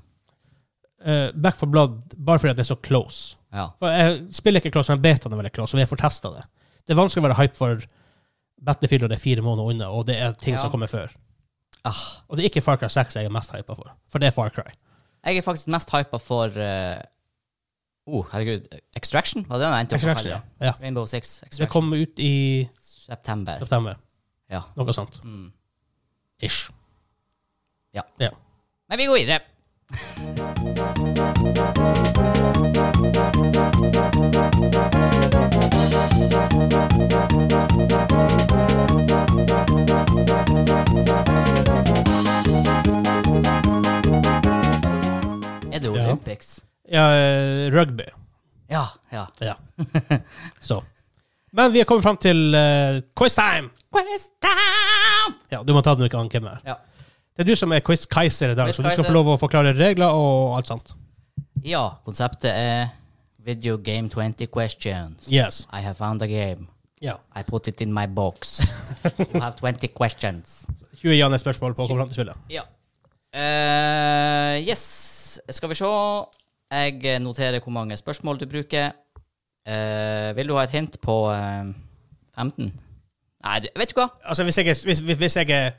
[1.03, 3.37] Uh, Back for Blood bare fordi det er så close.
[3.53, 3.69] Ja.
[3.81, 6.45] For jeg spiller ikke close, men betaen er veldig close, og vi fått testa det.
[6.87, 7.83] Det er vanskelig å være hype for
[8.63, 10.61] Battlefield når det er fire måneder unna, og det er ting Ja.
[10.63, 11.11] som kommer før.
[11.85, 11.99] Ah,
[12.29, 14.35] Og det er ikke Far Cry 6 jeg er mest hypa for, for det er
[14.37, 14.71] Far Cry.
[15.27, 17.01] jeg er faktisk mest hypa for uh,
[18.07, 18.69] oh, herregud.
[18.97, 19.45] Extraction?
[19.49, 20.67] Var det den jeg endte opp med Extraction, ja.
[20.69, 20.73] ja.
[20.81, 23.59] Rainbow Six Det kom ut i September.
[23.59, 23.99] september.
[24.51, 24.63] Ja.
[24.77, 25.19] Noe sånt.
[25.25, 25.51] Mm.
[26.43, 26.71] Ish.
[28.93, 29.35] Men vi går videre.
[45.73, 45.89] Er det.
[45.89, 46.65] Olympics?
[46.89, 48.05] Ja, eh, rugby.
[48.69, 48.89] Ja.
[49.11, 49.27] ja.
[49.39, 49.55] Ja.
[50.61, 50.85] Så.
[51.53, 53.69] Men vi har kommet fram til uh, quiz time!
[53.93, 55.37] Quiz time!
[55.49, 56.45] Ja, du må ta den du kan, Kim.
[56.45, 56.61] her.
[56.65, 56.77] Ja.
[57.37, 59.73] Det er du som er quiz-keiser i dag, så du skal få lov å forklare
[59.79, 60.93] regler og alt sånt.
[61.65, 62.89] ja, konseptet er
[63.43, 65.27] Video Game 20 Questions.
[65.33, 65.67] Yes.
[65.73, 66.69] I have found a game.
[67.03, 67.17] Ja.
[67.35, 68.61] I put it in my box.
[69.19, 70.67] you have 20 questions.
[71.01, 72.37] 20 Janne-spørsmål på å komme fram til spillet.
[72.53, 72.63] Ja.
[73.35, 75.41] Eh, yes.
[75.51, 75.89] Skal vi se.
[76.73, 78.93] Jeg noterer hvor mange spørsmål du bruker.
[79.67, 81.73] Eh, vil du ha et hint på eh,
[82.39, 82.71] 15?
[83.43, 84.07] Nei, vet du hva?
[84.23, 85.73] Altså, hvis jeg er, hvis, hvis- hvis jeg er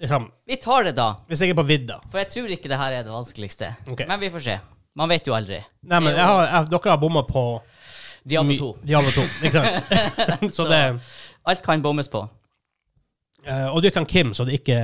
[0.00, 1.12] liksom, Vi tar det, da.
[1.28, 3.72] Hvis jeg er på vidda For jeg tror ikke det her er det vanskeligste.
[3.88, 4.06] Okay.
[4.08, 4.58] Men vi får se.
[4.98, 5.60] Man vet jo aldri.
[5.86, 7.44] Nei, men jeg har, jeg, dere har bomma på
[8.28, 8.70] Diablo 2.
[8.88, 10.50] Diablo 2, ikke sant?
[10.56, 10.82] så det
[11.48, 12.24] Alt kan bommes på.
[13.46, 14.80] Uh, Og du kan Kim, så det er ikke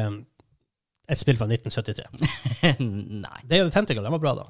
[1.10, 2.06] et spill fra 1973.
[3.24, 3.40] Nei.
[3.44, 4.04] Det er jo Tentacle.
[4.04, 4.46] Den var bra, da.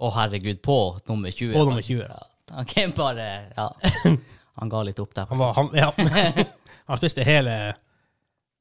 [0.00, 0.62] Å, herregud.
[0.64, 0.78] På
[1.10, 1.52] nummer 20.
[1.52, 2.06] På nummer 20.
[2.06, 2.22] Ja.
[2.56, 3.26] Han kan bare
[3.56, 3.68] Ja.
[4.60, 5.28] Han ga litt opp der.
[5.30, 5.92] Han var han, Ja.
[6.88, 7.74] Han spiste hele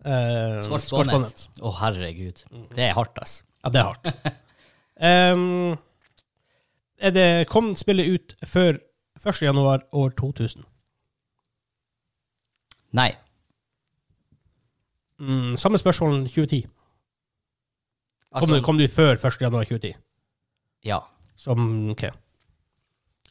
[0.05, 1.47] uh, Squashbåndet.
[1.61, 2.43] Å, herregud.
[2.75, 3.41] Det er hardt, ass.
[3.63, 4.33] Ja, det er hardt.
[5.35, 5.77] um,
[7.01, 8.81] er det, kom spillet ut før
[9.21, 9.41] 1.
[9.45, 10.65] januar år 2000?
[12.97, 13.11] Nei.
[15.21, 16.61] Mm, samme spørsmål 2010.
[16.61, 16.77] Kom,
[18.31, 19.41] Altså, du, kom du før 1.
[19.41, 19.97] januar 2010?
[20.85, 21.01] ja.
[21.41, 22.11] Som okay.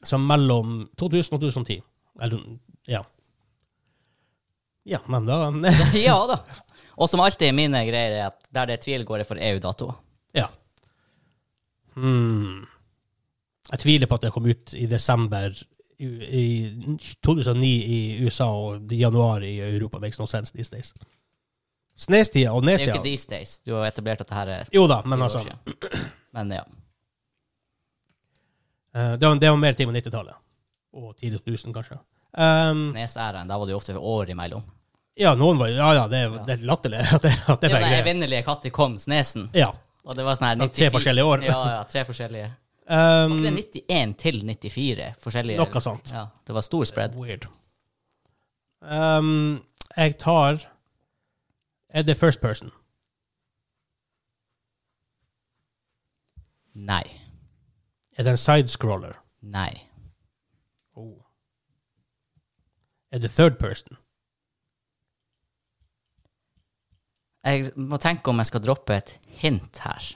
[0.03, 1.83] Som mellom 2000 og 2010.
[2.23, 2.39] Eller
[2.89, 3.03] ja.
[4.91, 5.39] Ja, men da
[5.95, 6.41] ja da.
[7.01, 9.95] Og som alltid mine greier er at der det er tvil, går det for EU-datoer.
[10.37, 10.49] Ja.
[11.95, 12.67] Hmm.
[13.71, 15.55] Jeg tviler på at det kom ut i desember
[16.01, 16.09] i,
[16.43, 16.45] i
[17.23, 20.01] 2009 i USA og januar i Europa.
[20.03, 20.93] Makes no sense these days.
[22.01, 23.59] Snestida og Det er jo ikke these days.
[23.61, 25.45] Du har etablert at det her er Jo da, men altså.
[26.33, 26.65] Men ja.
[28.95, 30.35] eh, det, var, det var mer tid på 90-tallet.
[30.97, 31.99] Og tidlig 2000, kanskje.
[32.31, 34.63] Um, Nesæren, der var det jo ofte år imellom.
[35.21, 37.85] Ja, noen var Ja, ja, det, det er latterlig at det, at det det var
[37.85, 38.01] greia.
[38.03, 39.49] evinnelige Katti kom, Snesen.
[39.57, 39.71] Ja.
[40.09, 40.73] Og det var sånn her 94...
[40.77, 41.45] tre 94 forskjellige år.
[41.45, 42.51] Ja, ja, tre forskjellige.
[42.51, 42.57] Var
[42.91, 45.61] Um, ikke det 91 til 94 forskjellige?
[45.61, 46.09] Noe sånt.
[46.11, 47.13] Ja, det var stor spread.
[47.15, 47.45] Weird.
[48.83, 49.61] Um,
[49.95, 50.59] jeg tar
[51.95, 52.73] Er det first person?
[56.75, 57.05] Nei.
[58.19, 59.17] Er det en sidescroller?
[59.43, 59.71] Nei.
[60.97, 61.17] Oh.
[63.13, 63.99] Er det third person?
[67.45, 70.09] Jeg må tenke om jeg skal droppe et hint her.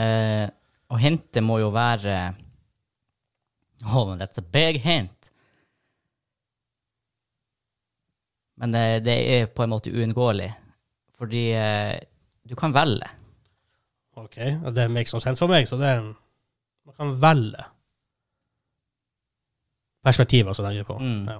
[0.00, 0.46] Eh,
[0.90, 2.18] og hintet må jo være
[3.80, 5.30] Oh, that's a big hint.
[8.60, 10.50] Men det, det er på en måte uunngåelig,
[11.16, 11.96] fordi eh,
[12.44, 13.08] du kan velge.
[14.20, 16.16] OK, det det makes no sense for meg, så det er en
[16.84, 17.64] Man kan velge
[20.02, 20.96] perspektivet tenker på.
[20.98, 21.28] Mm.
[21.28, 21.38] Ja.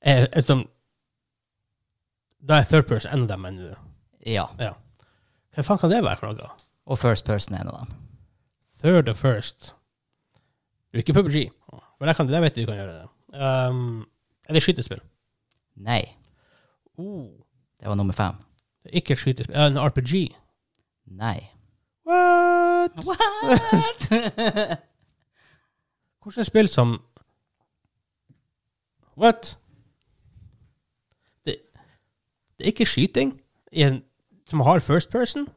[0.00, 0.62] Er, er som,
[2.48, 3.74] da er third person en av dem ennå.
[4.26, 4.46] Ja.
[4.60, 4.72] Ja.
[5.54, 6.50] Hva faen kan det være for noe?
[6.90, 7.96] Og first person er en av dem.
[8.80, 9.74] Third og first.
[10.90, 11.36] Du er ikke PubG.
[11.70, 13.08] For der, kan, der vet du du kan gjøre det.
[13.36, 14.06] Um,
[14.48, 15.02] er det skytespill?
[15.76, 16.02] Nei,
[17.00, 17.28] Oh.
[17.80, 18.34] det var nummer fem.
[18.82, 19.56] Det er ikke et skytespill.
[19.56, 20.12] Er det en RPG?
[21.16, 21.38] Nei.
[22.04, 22.92] What?
[23.06, 24.10] What?
[26.22, 26.98] Hvordan spill som
[29.16, 29.58] What?
[31.46, 31.56] Det,
[32.60, 33.32] det er ikke skyting
[33.72, 34.02] en,
[34.50, 35.48] som har first person?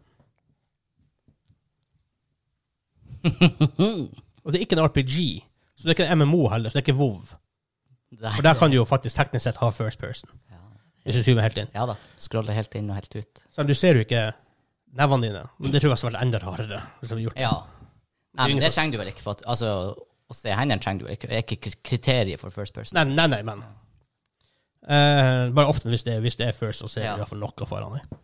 [4.43, 5.15] Og det er ikke en RPG,
[5.75, 7.21] så det er ikke en MMO heller, så det er ikke WoW.
[8.35, 10.59] For der kan du jo faktisk teknisk sett ha first person, Ja.
[11.05, 11.69] hvis du zoomer helt inn.
[11.73, 11.95] Ja da.
[12.19, 13.43] Scroller helt inn og helt ut.
[13.49, 14.25] Så du ser jo ikke
[14.99, 15.45] nevene dine.
[15.59, 16.81] Men det tror jeg skulle vært enda rarere.
[16.99, 17.45] Hvis du hadde gjort det.
[17.47, 17.53] Ja.
[18.37, 19.23] Nei, men det trenger du vel ikke.
[19.25, 19.71] For at, altså,
[20.29, 21.29] å se hendene trenger du vel ikke.
[21.31, 22.95] Det er ikke kriteriet for first person.
[22.99, 23.63] Nei, nei, nei, men
[24.83, 27.13] Eh, Bare ofte hvis det, hvis det er first, så ser Ja.
[27.15, 28.19] du iallfall noe foran deg.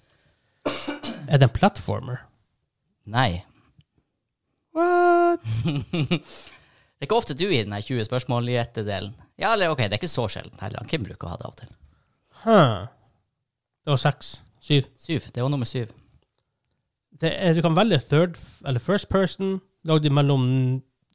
[1.29, 2.17] Er det en platformer?
[3.05, 3.43] Nei.
[4.75, 5.39] What?
[6.99, 9.13] Det er ikke ofte du i den her 20 spørsmål-gjettedelen.
[9.39, 10.83] Ja, eller ok, det er ikke så sjelden heller.
[10.83, 11.69] Kim bruker å ha det av og til.
[12.41, 12.89] Huh.
[13.85, 14.31] Det var seks.
[14.59, 14.89] Syv.
[14.99, 15.29] Syv.
[15.31, 15.93] Det var nummer syv.
[17.21, 18.35] Det er, du kan velge third
[18.67, 19.61] eller first person.
[19.87, 20.43] Lagd mellom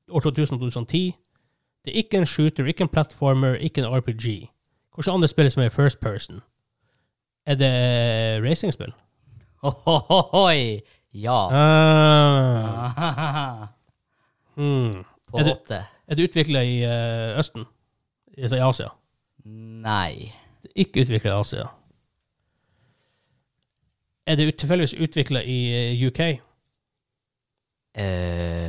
[0.09, 1.03] år 2000 og 2010.
[1.85, 4.49] Det er ikke en shooter, ikke en platformer, ikke en RPG.
[4.95, 6.41] Hvilke andre spill som er first person?
[7.47, 7.71] Er det
[8.45, 8.93] racingspill?
[9.63, 10.81] Ohohoi!
[11.15, 11.49] Ja.
[11.53, 12.89] Ah.
[14.55, 15.05] Hmm.
[15.31, 15.81] På Er det- åtte.
[16.09, 17.65] Er det utvikla i uh, Østen?
[18.39, 18.89] Altså i Asia?
[19.45, 20.33] Nei.
[20.63, 21.65] Det er ikke utvikla i Asia.
[24.27, 26.21] Er det tilfeldigvis utvikla i uh, UK?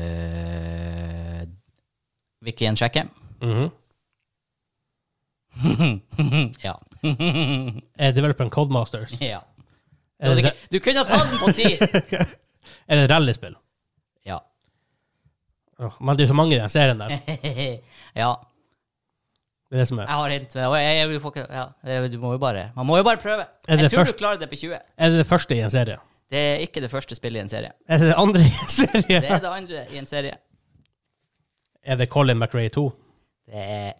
[0.05, 1.47] Eh,
[2.41, 3.03] Hvilken sjekke?
[3.41, 3.69] Mhm.
[6.67, 6.73] ja.
[8.05, 9.15] Er developeren Codemasters?
[9.21, 9.39] ja.
[10.21, 12.25] Du, hadde ikke, du kunne ha tatt den på ti!
[12.87, 13.55] er det rallyspill?
[14.25, 14.39] ja.
[15.79, 17.11] Åh, men det er så mange i den serien der.
[18.15, 18.29] ja.
[19.65, 20.05] Det er det som er.
[20.07, 20.55] Jeg har hint.
[20.55, 21.65] og Jeg, jeg, du, får ikke, ja,
[21.99, 23.43] det- du må jo bare, man må jo bare prøve.
[23.67, 24.77] Er det Jeg tror først- du klarer det på 20.
[24.97, 25.97] Er det det første i en serie?
[26.31, 27.71] Det er ikke det første spillet i en serie.
[27.89, 29.19] Er det det andre i en serie?
[29.19, 30.37] Det er det andre i en serie.
[31.83, 32.85] Er det Colin McRae 2?
[33.51, 33.91] Det er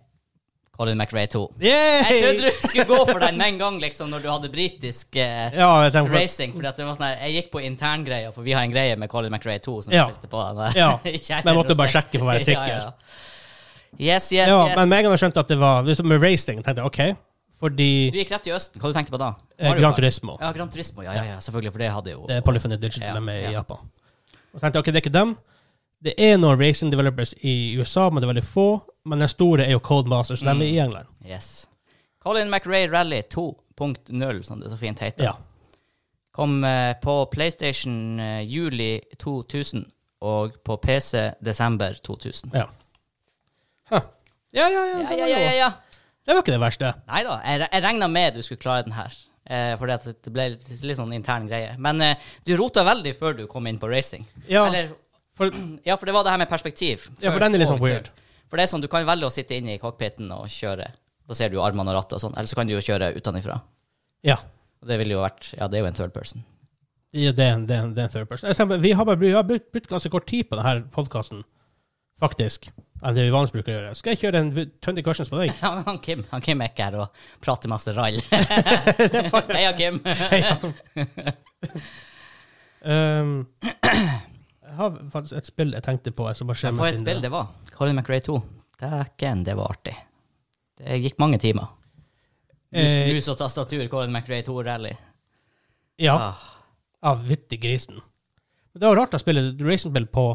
[0.78, 1.42] Colin McRae 2.
[1.62, 1.72] Yay!
[2.04, 5.16] Jeg trodde du skulle gå for den med en gang, liksom, når du hadde britisk
[5.16, 6.52] eh, Ja, tenker racing.
[6.56, 8.96] Fordi at det var sånn her, Jeg gikk på interngreia, for vi har en greie
[9.00, 10.10] med Colin McRae 2 som Ja.
[10.10, 10.76] spilte på den.
[10.76, 12.68] Ja, men jeg måtte bare sjekke for å være sikker.
[12.76, 12.92] Ja, ja.
[13.96, 14.76] Yes, yes, Ja, yes.
[14.76, 17.18] men med en gang jeg skjønte at det var liksom med racing, tenkte jeg OK.
[17.64, 18.82] Fordi Du gikk rett i østen.
[18.82, 19.30] Hva du tenkte du på da?
[19.58, 21.06] eh, Mario Gran Turismo Ja, Gran Turismo.
[21.06, 23.78] Ja, ja, ja, selvfølgelig, for det hadde jo det Polyphony Digital Ja, med i Japan.
[24.52, 25.32] Og så tenkte jeg OK, det er ikke dem.
[26.04, 28.68] Det er noen racing developers i USA, men det er veldig få.
[29.06, 31.08] Men den store er jo Codemasters, så de er i England.
[31.26, 31.68] Yes.
[32.24, 35.28] Colin McRae Rally 2.0, som det så fint heter.
[35.30, 35.36] Ja.
[36.36, 39.86] Kom eh, på PlayStation eh, juli 2000
[40.26, 42.52] og på PC desember 2000.
[42.54, 42.66] Ja.
[43.92, 44.02] Huh.
[44.56, 45.00] Ja, ja, ja.
[45.04, 45.72] Ja, ja, ja, ja,
[46.26, 46.92] det var ikke det verste.
[47.06, 49.14] Nei da, jeg, jeg regna med du skulle klare den her.
[49.46, 51.76] Eh, fordi at det ble litt, litt sånn intern greie.
[51.78, 54.26] Men eh, du rota veldig før du kom inn på racing.
[54.50, 54.90] Ja, Eller,
[55.36, 55.52] for,
[55.86, 57.10] ja, for det var det her med perspektiv.
[57.22, 58.10] ja, for den er litt sånn weird.
[58.48, 60.86] For det er sånn, du kan velge å sitte inne i cockpiten og kjøre.
[61.28, 62.36] Da ser du jo armene og rattet og sånn.
[62.38, 63.56] Eller så kan du jo kjøre utenfra.
[64.24, 64.36] Ja.
[64.84, 66.44] Og det ville jo vært Ja, det er jo en third person.
[67.16, 68.50] Ja, det, er en- det, er en- det er en third person.
[68.52, 71.44] Eksempel, Vi har, bare, vi har brukt, brukt ganske kort tid på denne podkasten,
[72.22, 72.68] faktisk,
[73.02, 73.96] enn det vi vanligvis bruker å gjøre.
[73.96, 75.54] Skal jeg kjøre en 20 questions på deg?
[75.64, 78.20] Ja, men han Kim, han Kim er ikke her og prater masse rall.
[79.56, 80.02] Heia, Kim.
[82.86, 84.35] Um, jeg
[84.80, 86.28] har faktisk et spill jeg tenkte på.
[86.30, 87.48] Jeg jeg For et spill det var.
[87.76, 88.36] Colin McRae 2.
[88.82, 89.96] Dæken, det var artig.
[90.78, 91.68] Det gikk mange timer.
[92.76, 94.92] Eh, mus og tastatur, Colin McRae 2 Rally.
[95.98, 96.36] Ja, Ah.
[97.04, 98.02] av vittig grisen.
[98.74, 100.26] Men det var rart å spille racingspill på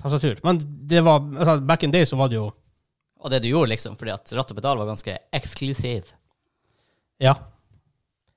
[0.00, 0.38] tastatur.
[0.44, 2.52] Men det var, altså, back in day så var det jo
[3.20, 6.12] Og det du gjorde, liksom, fordi at ratt og pedal var ganske eksklusiv.
[7.18, 7.34] Ja.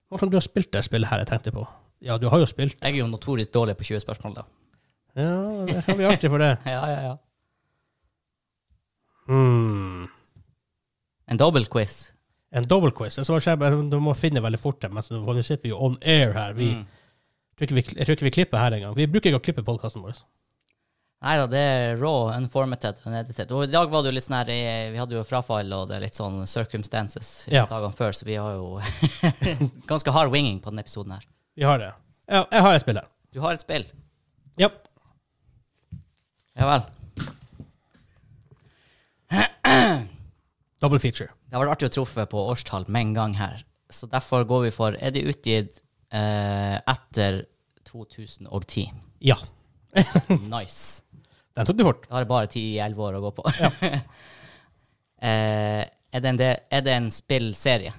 [0.09, 1.67] Hvordan du har spilt det spillet her jeg tenkte på?
[2.01, 2.77] Ja, du har jo spilt.
[2.81, 4.43] Jeg er jo notorisk dårlig på 20 spørsmål, da.
[5.17, 6.51] Ja, det kan bli artig for det.
[6.65, 7.17] Ja, ja, ja.
[9.27, 10.07] Hmm.
[11.29, 12.11] En dobbeltquiz.
[12.51, 13.15] En dobbeltquiz.
[13.15, 16.53] du må finne veldig fort men nå sitter vi jo on air her.
[16.53, 16.85] Vi, Mm.
[17.59, 18.95] tror vi, jeg tror ikke vi klipper her engang.
[18.95, 20.17] Vi bruker ikke å klippe podkasten vår.
[21.21, 23.51] Nei da, det er raw, unformatted, unedited.
[23.51, 25.89] Og i dag var det jo litt sånn her eh, Vi hadde jo frafall og
[25.89, 27.65] det er litt sånn circumstances Ja.
[27.67, 28.79] dagene før, så vi har jo
[29.91, 31.25] ganske hard winging på denne episoden her.
[31.59, 31.91] Vi har det.
[32.31, 33.07] Ja, jeg har et spill her.
[33.35, 33.85] Du har et spill.
[34.57, 34.69] Ja.
[36.59, 36.81] Ja vel.
[40.79, 41.29] Double feature.
[41.49, 43.63] Det har vært artig å truffe på årstall med en gang her.
[43.91, 45.79] Så derfor går vi for Er det utgitt
[46.13, 47.41] eh, etter
[47.89, 48.91] 2010?
[49.25, 49.37] Ja.
[50.53, 51.01] Nice.
[51.57, 52.05] Den tok du fort.
[52.07, 53.43] Da har jeg bare 10-11 år å gå på.
[55.27, 57.91] eh, er, det en del, er det en spillserie?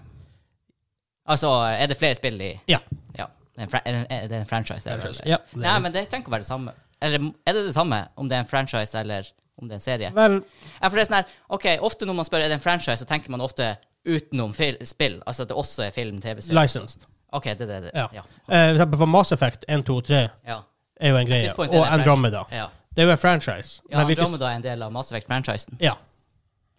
[1.31, 2.79] Altså, er det flere spill i Ja.
[3.19, 3.27] Ja.
[3.57, 4.87] Det er en, er det- en franchise?
[4.87, 5.19] det er?
[5.29, 6.73] Ja, det er Nei, men det trenger ikke å være det samme.
[7.01, 9.29] Eller er det det samme om det er en franchise eller
[9.61, 10.11] om det er en serie?
[10.15, 10.41] Vel,
[10.81, 12.99] Ja, for det er sånn her, ok, Ofte når man spør er det en franchise,
[13.01, 13.77] så tenker man ofte
[14.09, 15.21] utenom spill.
[15.27, 16.57] Altså at det også er film, TV-serie.
[16.63, 17.07] licensed.
[17.33, 17.83] Ok, det det.
[17.83, 17.91] det.
[17.95, 18.07] Ja.
[18.13, 18.23] Ja.
[18.49, 20.61] Eh, for eksempel for Mass Effect 1, 2, 3 ja.
[21.01, 21.53] er jo en greie.
[21.57, 22.45] Og en Andromeda.
[22.51, 23.83] Ja, Det er jo en franchise.
[23.91, 25.77] ja Andromeda er en del av Mass Effect-franchisen.
[25.81, 25.95] Ja,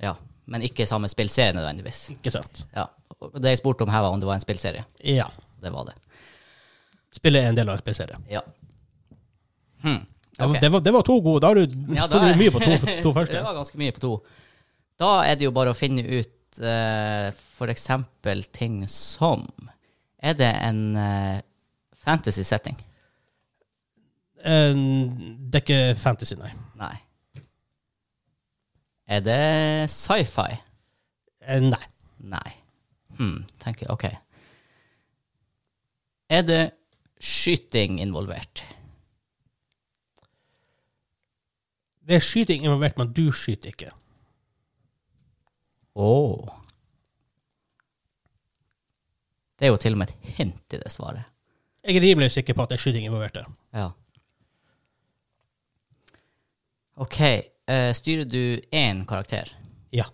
[0.01, 0.15] Ja.
[0.45, 2.09] Men ikke samme spillserie nødvendigvis.
[2.09, 2.65] ikke sant.
[2.75, 2.85] Ja.
[3.37, 4.83] Det jeg spurte om her, var om det var en spillserie.
[5.03, 5.27] Ja.
[5.61, 5.93] Det var det.
[7.13, 8.17] Spillet er en del av en spillserie.
[8.29, 8.41] Ja.
[9.83, 10.05] Hmm.
[10.41, 11.41] Det, var- det, var, det var to gode.
[11.43, 14.01] Da har du Ja, da du mye på to, to Det var ganske mye på
[14.03, 14.13] to.
[15.01, 19.45] Da er det jo bare å finne ut uh, for eksempel ting som
[20.21, 21.37] Er det en uh,
[21.97, 22.77] fantasy setting?
[24.41, 26.49] Eh, det er ikke fantasy, nei.
[26.81, 26.95] Nei.
[29.11, 30.57] Er det sci-fi?
[31.45, 31.83] Uh, nei.
[32.31, 32.51] Nei.
[33.19, 34.05] Hmm, tenker jeg, OK.
[36.31, 36.61] Er det
[37.21, 38.63] skyting involvert?
[42.11, 43.93] Det er skyting involvert, men du skyter ikke.
[45.95, 46.49] Oh.
[49.55, 51.23] Det er jo til og med et hint i det svaret.
[51.87, 53.47] Jeg er rimelig sikker på at det er skyting involvert der.
[53.71, 53.87] Ja.
[56.99, 57.19] OK.
[57.21, 59.55] eh, styrer du én karakter?
[59.95, 60.11] Ja.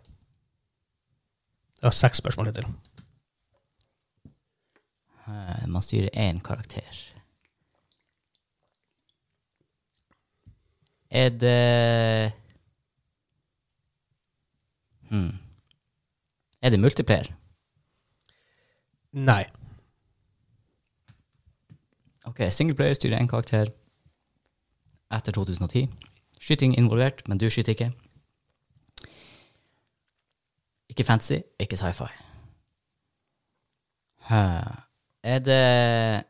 [1.81, 2.69] Det var seks spørsmål hittil.
[5.25, 7.16] Eh, man styrer én karakter.
[11.10, 12.34] Er det
[15.10, 15.32] hmm.
[16.62, 17.34] Er det multiplayer?
[19.12, 19.45] Nei.
[22.26, 23.72] Ok, singleplayer styrer én karakter
[25.12, 25.88] etter 2010.
[26.39, 27.91] Skyting involvert, men du skyter ikke.
[30.89, 32.10] Ikke fantasy, ikke sci-fi.
[35.24, 36.24] Er det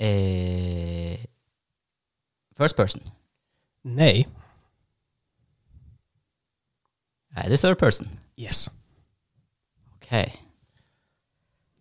[0.00, 0.95] eh,
[2.56, 3.02] First person?
[3.84, 4.26] Nei.
[7.36, 8.08] Er det third person?
[8.38, 8.70] Yes.
[9.94, 10.10] Ok.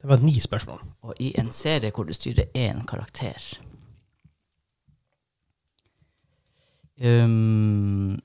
[0.01, 0.81] Det var ni spørsmål.
[1.01, 3.59] Og i en serie hvor du styrer én karakter
[7.01, 8.19] um,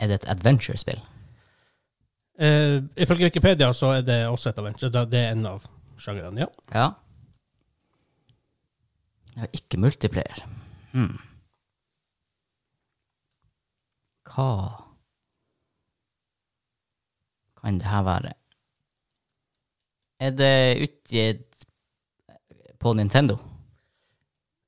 [0.00, 1.00] Er det et adventure-spill?
[2.42, 4.90] Uh, ifølge Wikipedia så er det også et adventure.
[4.90, 6.46] Det er en av sjangrene, ja.
[6.74, 6.88] Ja.
[9.36, 10.42] Ja, ikke multiplayer.
[10.92, 11.16] Hmm.
[14.28, 14.48] Hva
[17.62, 18.32] kan det her være?
[20.22, 21.64] Er det utgitt
[22.80, 23.38] på Nintendo?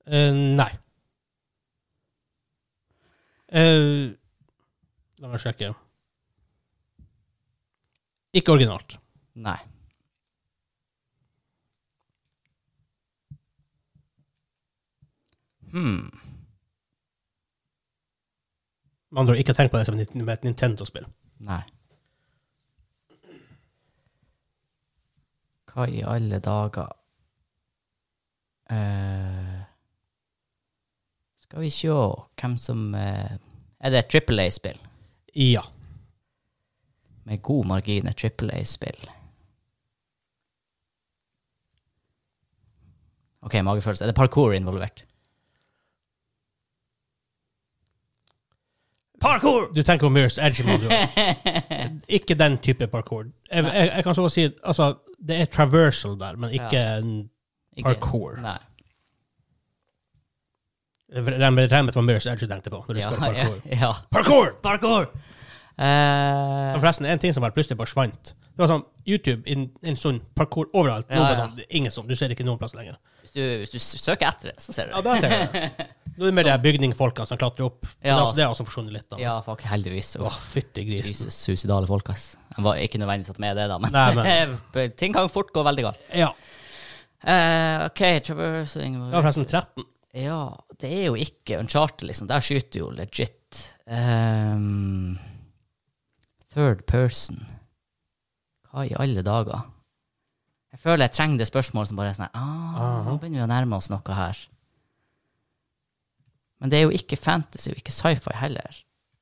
[0.07, 0.71] Eh, nei.
[3.55, 4.11] Eh,
[5.23, 5.71] la meg sjekke.
[8.35, 8.99] Ikke originalt.
[9.39, 9.59] Nei.
[15.75, 16.07] Hmm.
[19.11, 21.07] Med andre ord, ikke tenk på det som et- Nintendo-spill.
[21.47, 21.63] Nei.
[25.75, 26.93] Hva i alle dager
[28.71, 29.63] uh,
[31.43, 33.33] Skal vi se hvem som uh,
[33.81, 34.79] Er det et Triple A-spill?
[35.35, 35.65] Ja.
[37.27, 39.09] Med god margin et Trippel A-spill.
[43.43, 44.05] OK, magefølelse.
[44.05, 45.03] Er det parkour involvert?
[49.21, 49.71] Parkour!
[49.75, 50.65] Du tenker på Mirror's Edge.
[50.67, 53.25] med ikke den type parkour.
[53.53, 54.95] Jeg, jeg, jeg kan så si altså,
[55.29, 56.81] det er traversal der, men ikke
[57.77, 58.37] Ikke- Parkour.
[58.43, 58.59] Nei.
[61.15, 62.85] Regnet var Mirror's Edge du tenkte på.
[62.89, 63.61] Når du Ja, spør ja, parkour.
[63.81, 63.93] ja.
[64.11, 64.47] Parkour!
[64.63, 65.07] Parkour!
[65.79, 68.35] Uh, forresten, en ting som bare plutselig forsvant.
[68.55, 71.07] Det var sånn YouTube, en, en sånn parkour overalt.
[71.11, 71.37] Ja, ja.
[71.47, 72.99] Sånn, ingen sånn, Du ser ikke noen plass lenger.
[73.25, 75.11] Hvis, du, hvis du søker etter det, så ser du Ja, det.
[75.11, 75.91] der ser du det.
[76.15, 77.81] Nå er det mer de bygningfolka som klatrer opp.
[77.99, 79.07] Men Ja, altså, det har også forsvunnet litt.
[79.11, 79.17] da.
[79.19, 80.13] Ja, fuck, heldigvis.
[80.21, 81.11] Åh, Åh, fytti grisen.
[81.11, 82.37] Jesus, suicidale folk, ass.
[82.55, 85.87] Jeg var ikke nødvendigvis tatt med det, da, men, Nei, ting kan fort gå veldig
[85.89, 86.05] galt.
[86.15, 86.29] Ja.
[87.25, 89.89] Eh, OK, traversing Det var forresten 13.
[90.23, 90.39] Ja,
[90.79, 92.29] det er jo ikke Uncharted, liksom.
[92.31, 93.65] Der skyter jo legit.
[93.91, 95.17] Ehm,
[96.55, 97.41] third person.
[98.71, 99.67] Hva i alle dager?
[100.75, 103.51] Jeg føler jeg trenger det spørsmålet som bare er sånn ah, Nå begynner vi å
[103.51, 104.41] nærme oss noe her.
[106.59, 108.81] Men det er jo ikke fantasy og ikke sci-fi heller.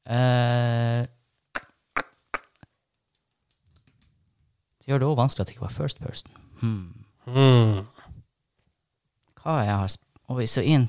[0.08, 1.04] Uh,
[4.80, 6.32] det gjør det òg vanskelig at det ikke var first person.
[6.62, 7.84] Hmm Mm.
[9.38, 9.92] hva jeg har
[10.32, 10.88] Oi, så i en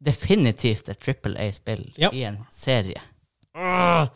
[0.00, 2.14] Definitivt et Triple A-spill yep.
[2.16, 3.02] i en serie.
[3.52, 4.08] Uh.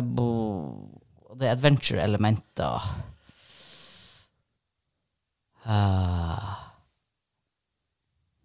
[0.00, 0.28] bo,
[1.36, 2.86] det er adventure-elementer.
[5.70, 6.56] Ah.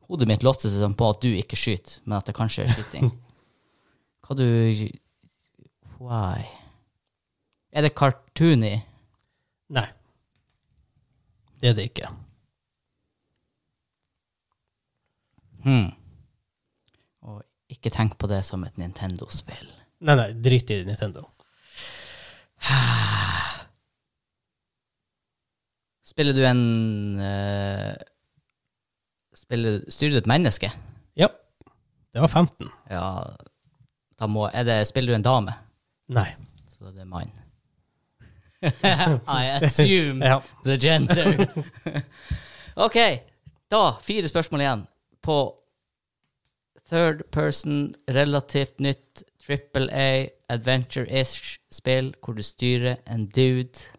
[0.05, 2.73] hodet mitt låste seg sånn på at du ikke skyter, men at det kanskje er
[2.76, 3.09] skyting.
[4.26, 4.45] Hva du
[5.95, 6.43] Why?
[7.73, 8.76] Er det cartoony?
[9.73, 9.88] Nei.
[11.57, 12.11] Det er det ikke.
[15.65, 15.89] Hmm.
[17.26, 17.41] Og
[17.73, 19.65] ikke tenk på det som et Nintendo-spill.
[20.05, 21.26] Nei, nei, drit i Nintendo.
[26.05, 26.59] Spiller du en
[27.19, 27.93] uh,
[29.33, 30.69] spiller, Styrer du et menneske?
[31.17, 31.31] Ja.
[32.13, 32.69] Det var 15.
[32.93, 33.07] Ja,
[34.19, 35.55] da må det, Spiller du en dame?
[36.13, 36.27] Nei.
[36.69, 37.31] Så det er mann.
[38.65, 40.39] I assume Ja.
[40.65, 41.45] the gender.
[42.85, 42.97] ok,
[43.71, 44.85] da fire spørsmål igjen
[45.25, 45.35] på
[46.89, 53.89] third person, relativt nytt, triple A, adventure-ish spill hvor du styrer en dude.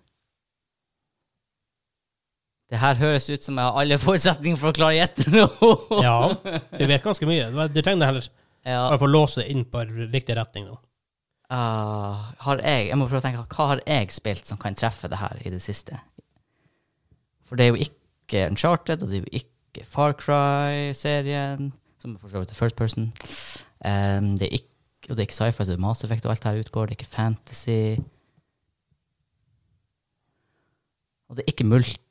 [2.71, 5.47] Det her høres ut som jeg har alle forutsetninger for å klare å gjette nå.
[6.07, 6.17] ja.
[6.75, 7.69] Du vet ganske mye.
[7.71, 8.27] Du trenger heller
[8.67, 8.89] Ja.
[8.89, 10.81] bare få låse det inn på riktig retning nå.
[11.47, 15.07] Uh, har jeg Jeg må prøve å tenke hva har jeg spilt som kan treffe
[15.12, 15.95] det her i det siste?
[17.47, 21.69] For det er jo ikke Uncharted, og det er jo ikke Far Cry-serien,
[22.03, 23.12] som for så vidt er first person.
[23.87, 24.73] Um, det er ikke,
[25.07, 26.89] og det er ikke sci-fi, så det er Mass Effect og alt her utgår.
[26.91, 27.79] Det er ikke fantasy.
[31.31, 32.03] Og det er ikke mult...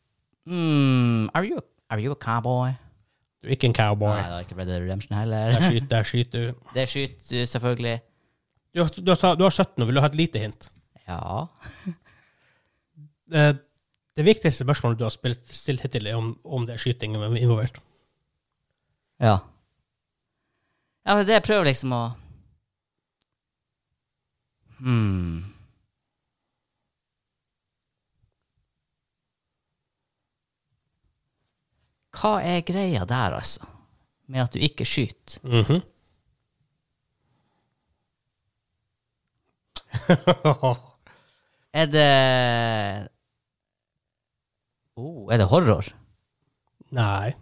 [0.45, 2.69] Mm, are, you, are you a cowboy?
[3.41, 4.13] Du er ikke en cowboy.
[4.15, 5.51] Nei, det er ikke Red Dead Redemption heller.
[5.51, 6.53] Der skyter, der skyter du.
[6.75, 7.99] Det skyter du selvfølgelig.
[8.75, 10.69] Du har, du, har, du har 17 og vil du ha et lite hint?
[11.07, 11.45] Ja.
[13.25, 13.57] Det,
[14.17, 17.79] det viktigste spørsmålet du har spilt, stilt hittil, er om, om det er skyting involvert.
[19.19, 19.37] Ja.
[21.07, 22.03] Ja, men det prøver liksom å
[24.77, 25.54] Hmm.
[32.15, 33.65] Hva er greia der, altså?
[34.31, 35.39] Med at du ikke skyter?
[35.43, 35.81] Mhm.
[41.75, 43.09] Er det
[44.95, 45.87] oh, Er det horror?
[46.95, 47.33] Nei.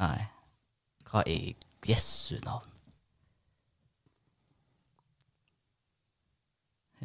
[0.00, 0.18] Nei.
[1.06, 1.54] Hva i
[1.86, 2.66] Jesu navn?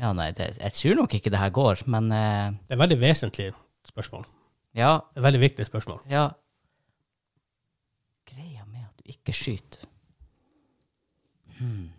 [0.01, 2.97] Ja, nei, det, jeg tror nok ikke det her går, men eh, Det er veldig
[3.01, 3.49] vesentlig
[3.85, 4.23] spørsmål.
[4.73, 5.99] ja, Det er veldig viktig spørsmål.
[6.09, 6.29] ja.
[9.01, 9.87] Du ikke skyter
[11.57, 11.89] hmm.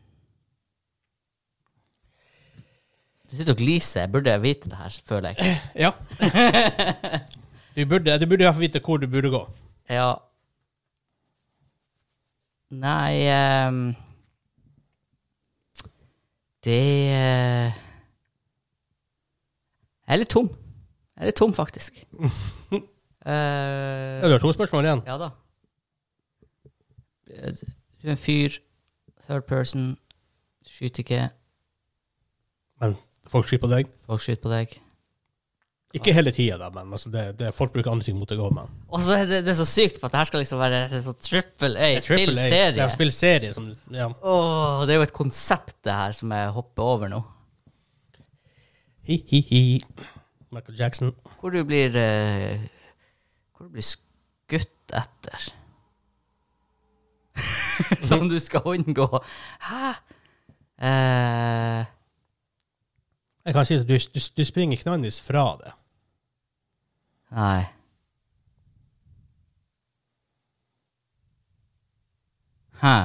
[3.30, 4.00] Du sitter og gliser.
[4.00, 5.60] Jeg burde vite det her, føler jeg.
[5.84, 5.90] Ja.
[7.76, 9.40] Du burde, du burde fall vite hvor du burde gå.
[9.88, 10.12] Ja.
[12.70, 13.24] Nei
[13.68, 13.94] um,
[16.64, 17.72] Det uh,
[20.04, 20.52] Jeg er litt tom.
[21.16, 22.04] Jeg er litt tom, faktisk.
[22.20, 22.28] uh,
[23.24, 25.02] Ja, du har to spørsmål igjen.
[25.08, 25.30] ja da.
[27.32, 28.58] Du er en fyr.
[29.26, 29.92] Third person.
[30.66, 31.26] Skyter ikke.
[32.82, 32.96] Men
[33.30, 33.92] folk skyter på deg.
[34.08, 34.80] Folk skyter på deg.
[35.92, 38.54] Ikke hele tida, da, men altså det, det, folk bruker andre ting mot deg òg,
[38.56, 38.70] men.
[38.88, 40.78] Og så er det, det er så sykt, for at det her skal liksom være
[41.04, 41.98] sånn triple A, er.
[41.98, 42.78] Det spillserie.
[42.80, 44.06] er spillserie som Ja.
[44.08, 47.20] Åh, det er jo et konsept, det her, som jeg hopper over nå.
[49.04, 49.82] Hi-hi-hi.
[50.52, 51.12] Michael Jackson.
[51.40, 52.64] Hvor du blir eh,
[53.52, 55.52] Hvor du blir skutt etter.
[58.08, 59.08] som du skal unngå.
[59.68, 59.92] Hæ?
[60.82, 61.84] Eh,
[63.44, 65.72] Jeg kan si at du, du, du springer ikke nødvendigvis fra det.
[67.32, 67.64] nei.
[72.82, 73.00] Hæ?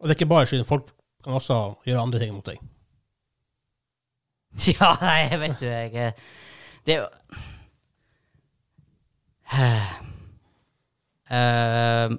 [0.00, 0.64] Og det er ikke bare skyld.
[0.64, 0.90] Folk
[1.24, 2.58] kan også gjøre andre ting mot deg.
[4.80, 6.12] Ja, nei, vet du, jeg eh,
[6.86, 7.08] Det er jo
[11.30, 12.10] Eh,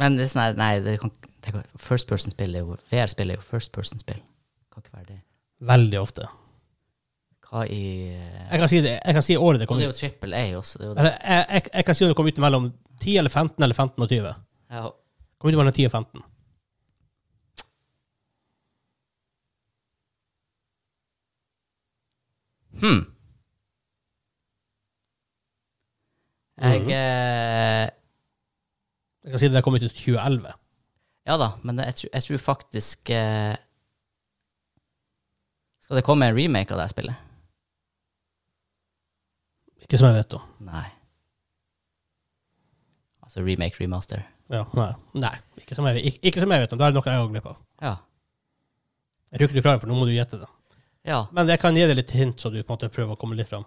[0.00, 1.10] Men det er sånn Nei, det kan,
[1.44, 4.20] det kan, first person-spill er jo VR-spill er jo first person-spill.
[4.72, 5.18] Kan ikke være det.
[5.70, 6.28] Veldig ofte.
[7.50, 7.80] Hva i
[8.14, 9.98] Jeg kan si, det, jeg kan si året det kom kom det er ut.
[10.00, 10.78] jo trippel A også.
[10.80, 10.98] Det det.
[11.02, 12.68] Eller, jeg, jeg, jeg kan si det kom ut mellom
[13.02, 14.34] 10 eller 15 eller 15 og 20.
[14.70, 14.84] Ja.
[15.40, 16.22] Kom ut mellom 10 og 15.
[22.80, 23.00] Hmm.
[26.60, 26.90] Jeg Mhm.
[26.90, 27.90] eh,
[29.24, 30.52] Jeg kan si det kom ut i 2011.
[31.28, 33.56] Ja da, men jeg, tror- jeg tror faktisk eh,
[35.84, 37.26] Skal det komme en remake av det spillet?
[39.84, 40.44] Ikke som jeg vet om.
[40.68, 40.86] Nei.
[43.26, 44.22] Altså remake, remaster.
[44.50, 44.92] Ja, nei.
[45.22, 45.34] nei.
[45.60, 46.78] Ikke, som jeg, ikke, ikke som jeg vet om.
[46.80, 47.58] Da er det noe jeg har glipp av.
[47.82, 47.92] Ja.
[49.30, 50.48] Jeg tror ikke du klarer for nå må du gjette det.
[51.06, 51.20] Ja.
[51.34, 53.38] Men jeg kan gi deg litt hint, så du på en måte prøver å komme
[53.38, 53.66] litt fram.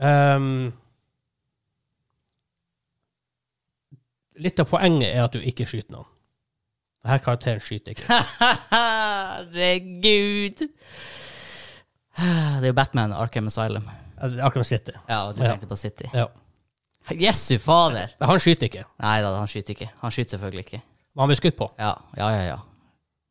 [0.00, 0.70] Ehm,
[4.40, 6.08] litt av poenget er at du ikke skyter noen.
[7.04, 8.04] Denne karakteren skyter ikke.
[8.70, 10.58] Herregud!
[12.20, 13.86] Det er jo Batman Arkham Asylum.
[14.20, 14.92] Arkham City.
[15.08, 15.50] Ja, du du Ja.
[15.54, 16.10] tenkte på City.
[16.12, 16.26] Ja.
[17.10, 18.10] Jesu fader!
[18.20, 19.88] Han skyter ikke, Nei da, han skyter ikke.
[20.02, 20.82] Han skyter selvfølgelig ikke.
[21.14, 21.70] men han blir skutt på.
[21.78, 22.42] Ja, ja, ja.
[22.50, 22.58] ja.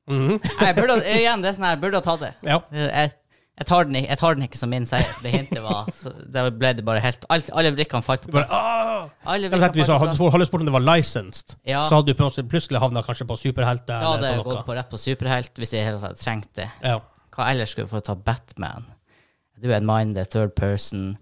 [0.10, 0.40] Mhm.
[0.42, 2.34] Nei, Jeg burde, igjen, det er sånn her, burde ha tatt det.
[2.44, 2.58] Ja.
[2.74, 3.12] Jeg,
[3.60, 5.90] Jeg tar, den, jeg tar den ikke som min seier, det hintet var
[6.32, 8.52] Da ble det bare helt alt, Alle brikkene falt på plass.
[8.54, 10.22] Bare, Alle brikkene falt på plass.
[10.36, 11.82] hadde spurt om det var licensed, Ja.
[11.90, 14.00] så hadde du plutselig havna kanskje på superhelter.
[14.00, 16.70] Da hadde jeg gått på rett på superhelt hvis jeg hadde trengt det.
[16.84, 17.02] Ja.
[17.36, 18.88] Hva ellers skulle jeg få ta Batman?
[19.60, 21.18] Du er en mind, det er third person.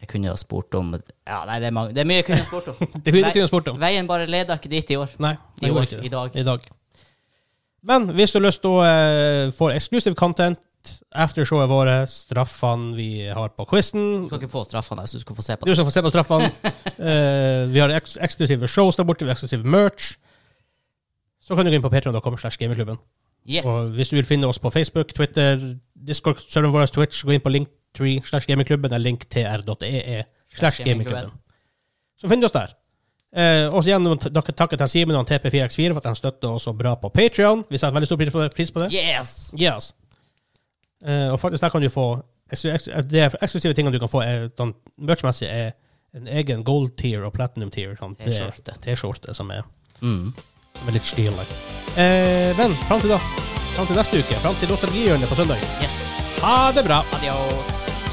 [0.00, 0.94] Jeg kunne ha spurt om
[1.26, 2.74] Ja, nei, det er, mange, det er mye jeg kunne spurt om.
[3.02, 3.80] Det er mye du kunne spurt om.
[3.80, 5.10] Veien bare leder ikke dit i år.
[5.18, 6.36] Nei, I år, i dag.
[6.36, 6.68] I dag.
[7.82, 10.60] Men hvis du har lyst til å uh, få exclusive content,
[11.14, 15.36] aftershowet våre, straffene vi har på quizen Du skal ikke få straffene, så du skal
[15.36, 15.70] få se på det.
[15.70, 16.50] Du skal få se på straffene.
[16.98, 20.14] uh, vi har eks eksklusive shows der borte, vi har eksklusive merch.
[21.44, 23.00] Så kan du gå inn på patreon.com slash gamingklubben.
[23.44, 23.64] Yes.
[23.68, 25.60] Og hvis du vil finne oss på Facebook, Twitter,
[25.94, 30.22] Discord, serveren vår, Twitch, gå inn på linktree slash gamingklubben eller linktr.ee
[30.56, 31.34] slash gamingklubben.
[32.20, 32.72] Så finner du oss der.
[33.34, 34.06] Eh, og så igjen
[34.54, 37.64] takke til Simen og TP4x4 for at han støtter oss så bra på Patreon.
[37.68, 38.48] Vi setter veldig stor.
[38.54, 38.92] Pris på det.
[38.94, 39.52] Yes!
[39.58, 39.90] Yes.
[41.04, 44.48] Eh, og faktisk der kan du få eks- De eksklusive tingene du kan få, er
[44.56, 45.72] sånn, merchmessig er
[46.14, 47.96] en egen gold tier og platinum tier.
[47.98, 49.34] Sånn, T-skjorte.
[49.34, 49.62] Som er,
[50.00, 50.32] Mm.
[50.78, 51.46] som litt stilig.
[51.96, 53.18] Eh, men fram til da,
[53.74, 55.58] fram til neste uke, fram til nostalgihjørnet på søndag.
[55.82, 56.06] Yes.
[56.40, 57.02] Ha det bra!
[57.12, 58.03] Adios.